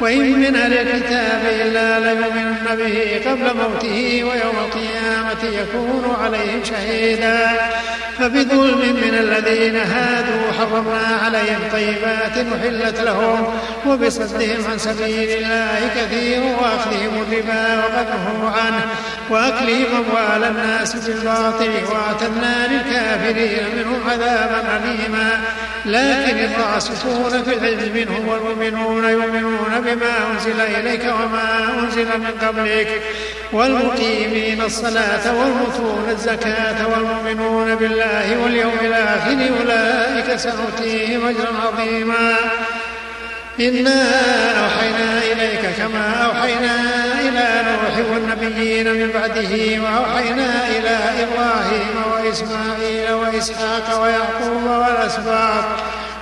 وإن 0.00 0.32
من 0.32 0.56
أهل 0.56 0.72
الكتاب 0.72 1.42
إلا 1.60 2.00
ليؤمنن 2.00 2.66
به 2.78 3.30
قبل 3.30 3.56
موته 3.56 4.24
ويوم 4.24 4.56
القيامة 4.58 5.44
يكون 5.60 6.16
عليهم 6.20 6.64
شهيدا. 6.64 7.50
فبظلم 8.18 8.78
من 8.78 9.14
الذين 9.18 9.76
هادوا 9.76 10.52
حرمنا 10.58 11.18
عليهم 11.24 11.60
طيبات 11.72 12.46
أحلت 12.60 13.00
لهم 13.00 13.54
وبصدهم 13.86 14.64
عن 14.70 14.78
سبيل 14.78 15.28
الله 15.28 15.90
كثير 15.96 16.42
وأخذهم 16.42 17.22
الربا 17.22 17.78
وقد 17.78 18.06
نهوا 18.08 18.50
عنه 18.50 18.84
وأكلهم 19.30 19.86
أموال 19.96 20.44
الناس 20.44 20.94
بالباطل 20.94 21.70
وأعتدنا 21.90 22.66
للكافرين 22.70 23.76
منهم 23.76 24.10
عذابا 24.10 24.62
أليما. 24.76 25.40
لكن 25.86 26.38
الراسخون 26.38 27.42
في 27.42 27.54
العلم 27.54 27.92
منهم 27.94 28.28
والمؤمنون 28.28 29.04
يؤمنون 29.04 29.80
بما 29.80 30.32
أنزل 30.32 30.60
إليك 30.60 31.04
وما 31.04 31.68
أنزل 31.78 32.06
من 32.18 32.48
قبلك. 32.48 33.02
والمقيمين 33.52 34.62
الصلاة 34.62 35.34
والمؤتون 35.38 36.04
الزكاة 36.10 36.88
والمؤمنون 36.88 37.74
بالله 37.74 38.38
واليوم 38.42 38.78
الآخر 38.80 39.38
أولئك 39.60 40.36
سنؤتيهم 40.36 41.26
أجرا 41.26 41.52
عظيما. 41.66 42.34
إنا 43.60 44.02
أوحينا 44.64 45.18
إليك 45.32 45.60
كما 45.78 46.26
أوحينا 46.26 46.76
إلى 47.20 47.62
نوح 47.70 48.10
والنبيين 48.12 48.92
من 48.94 49.10
بعده 49.14 49.82
وأوحينا 49.82 50.68
إلى 50.68 50.98
إبراهيم 51.24 51.94
وإسماعيل 52.12 53.12
وإسحاق 53.12 54.02
ويعقوب 54.02 54.64
والأسباط. 54.66 55.64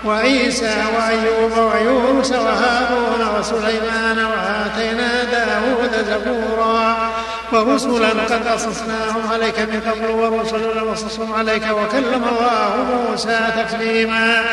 وعيسى 0.05 0.75
وأيوب 0.97 1.73
ويونس 1.73 2.33
وهارون 2.33 3.39
وسليمان 3.39 4.19
وآتينا 4.19 5.25
داود 5.25 5.93
زبورا 6.11 6.97
ورسلا 7.53 8.09
قد 8.09 8.49
قصصناهم 8.49 9.33
عليك 9.33 9.59
من 9.59 9.81
قبل 9.81 10.11
ورسلا 10.11 10.75
نقصصهم 10.81 11.33
عليك 11.33 11.63
وكلم 11.63 12.25
الله 12.25 12.71
موسى 13.09 13.41
تكليما. 13.57 14.45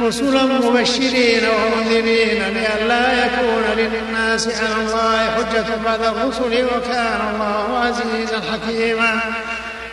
رسلا 0.00 0.44
مبشرين 0.44 1.42
ومنذرين 1.48 2.42
لئلا 2.42 3.26
يكون 3.26 3.64
للناس 3.76 4.48
على 4.48 4.74
الله 4.84 5.30
حجة 5.36 5.66
بعد 5.84 6.02
الرسل 6.02 6.64
وكان 6.64 7.20
الله 7.34 7.78
عزيزا 7.78 8.40
حكيما. 8.52 9.20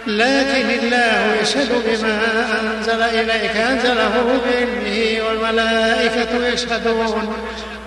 لكن 0.08 0.70
الله 0.70 1.36
يشهد 1.42 1.70
بما 1.86 2.20
أنزل 2.62 3.02
إليك 3.02 3.58
أنزله 3.58 4.40
بعلمه 4.46 5.28
والملائكة 5.28 6.48
يشهدون 6.48 7.34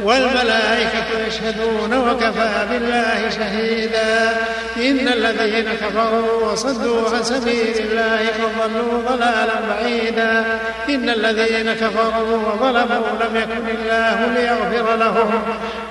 والملائكة 0.03 1.07
يشهدون 1.29 1.95
وكفى 1.95 2.67
بالله 2.71 3.31
شهيدا. 3.31 4.37
إن 4.77 5.09
الذين 5.09 5.65
كفروا 5.81 6.53
وصدوا 6.53 7.09
عن 7.17 7.23
سبيل 7.23 7.75
الله 7.79 8.19
قد 8.19 8.73
ضلوا 8.73 9.03
ضلالا 9.09 9.55
بعيدا. 9.69 10.45
إن 10.89 11.09
الذين 11.09 11.73
كفروا 11.73 12.37
وظلموا 12.37 13.07
لم 13.21 13.37
يكن 13.37 13.67
الله 13.79 14.27
ليغفر 14.35 14.97
لهم 14.97 15.43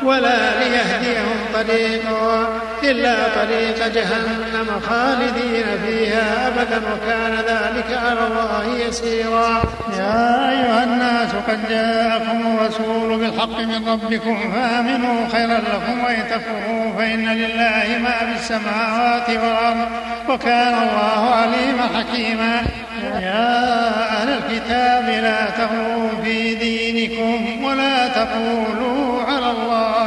ولا 0.04 0.38
ليهديهم 0.60 1.38
طريقا 1.54 2.60
إلا 2.84 3.16
طريق 3.36 3.88
جهنم 3.88 4.82
خالدين 4.90 5.66
فيها. 5.86 6.17
أبدا 6.48 6.78
وكان 6.78 7.34
ذلك 7.34 7.98
على 7.98 8.28
الله 8.28 8.78
يسيرا. 8.88 9.62
يا 9.98 10.50
أيها 10.50 10.84
الناس 10.84 11.32
قد 11.48 11.70
جاءكم 11.70 12.58
الرسول 12.58 13.20
بالحق 13.20 13.60
من 13.60 13.90
ربكم 13.90 14.52
فآمنوا 14.54 15.28
خيرا 15.32 15.58
لكم 15.58 16.04
وإن 16.04 16.24
تكفروا 16.30 16.92
فإن 16.98 17.26
لله 17.28 17.98
ما 18.04 18.12
في 18.12 18.40
السماوات 18.40 19.30
والأرض 19.30 19.88
وكان 20.30 20.74
الله 20.74 21.30
عليما 21.36 21.84
حكيما. 21.98 22.62
يا 23.04 23.88
أهل 24.18 24.30
الكتاب 24.30 25.10
لا 25.10 25.50
تغلوا 25.50 26.10
في 26.24 26.56
دينكم 26.56 27.64
ولا 27.64 28.08
تقولوا 28.08 29.24
على 29.24 29.52
الله 29.52 30.07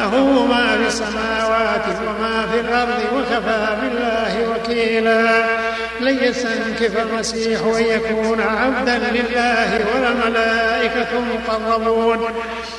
له 0.00 0.46
ما 0.46 0.76
في 0.78 0.86
السماوات 0.86 1.84
وما 2.06 2.46
في 2.52 2.60
الأرض 2.60 3.00
وكفى 3.14 3.66
بالله 3.82 4.50
وكيلا. 4.50 5.44
لن 6.00 6.18
يستنكف 6.24 7.02
المسيح 7.02 7.60
أن 7.60 7.84
يكون 7.84 8.40
عبدا 8.40 8.98
لله 8.98 9.80
ولا 9.94 10.08
الملائكة 10.08 11.20
مقربون. 11.20 12.18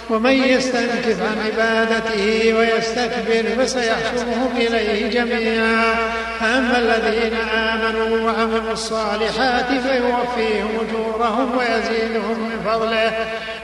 ومن 0.09 0.31
يستنكف 0.31 1.17
عن 1.21 1.37
عبادته 1.45 2.53
ويستكبر 2.57 3.63
فسيحشرهم 3.63 4.49
إليه 4.57 5.09
جميعا. 5.09 5.95
فأما 6.39 6.77
الذين 6.77 7.33
آمنوا 7.53 8.31
وعملوا 8.31 8.73
الصالحات 8.73 9.67
فيوفيهم 9.67 10.69
أجورهم 10.81 11.57
ويزيدهم 11.57 12.39
من 12.39 12.59
فضله. 12.65 13.11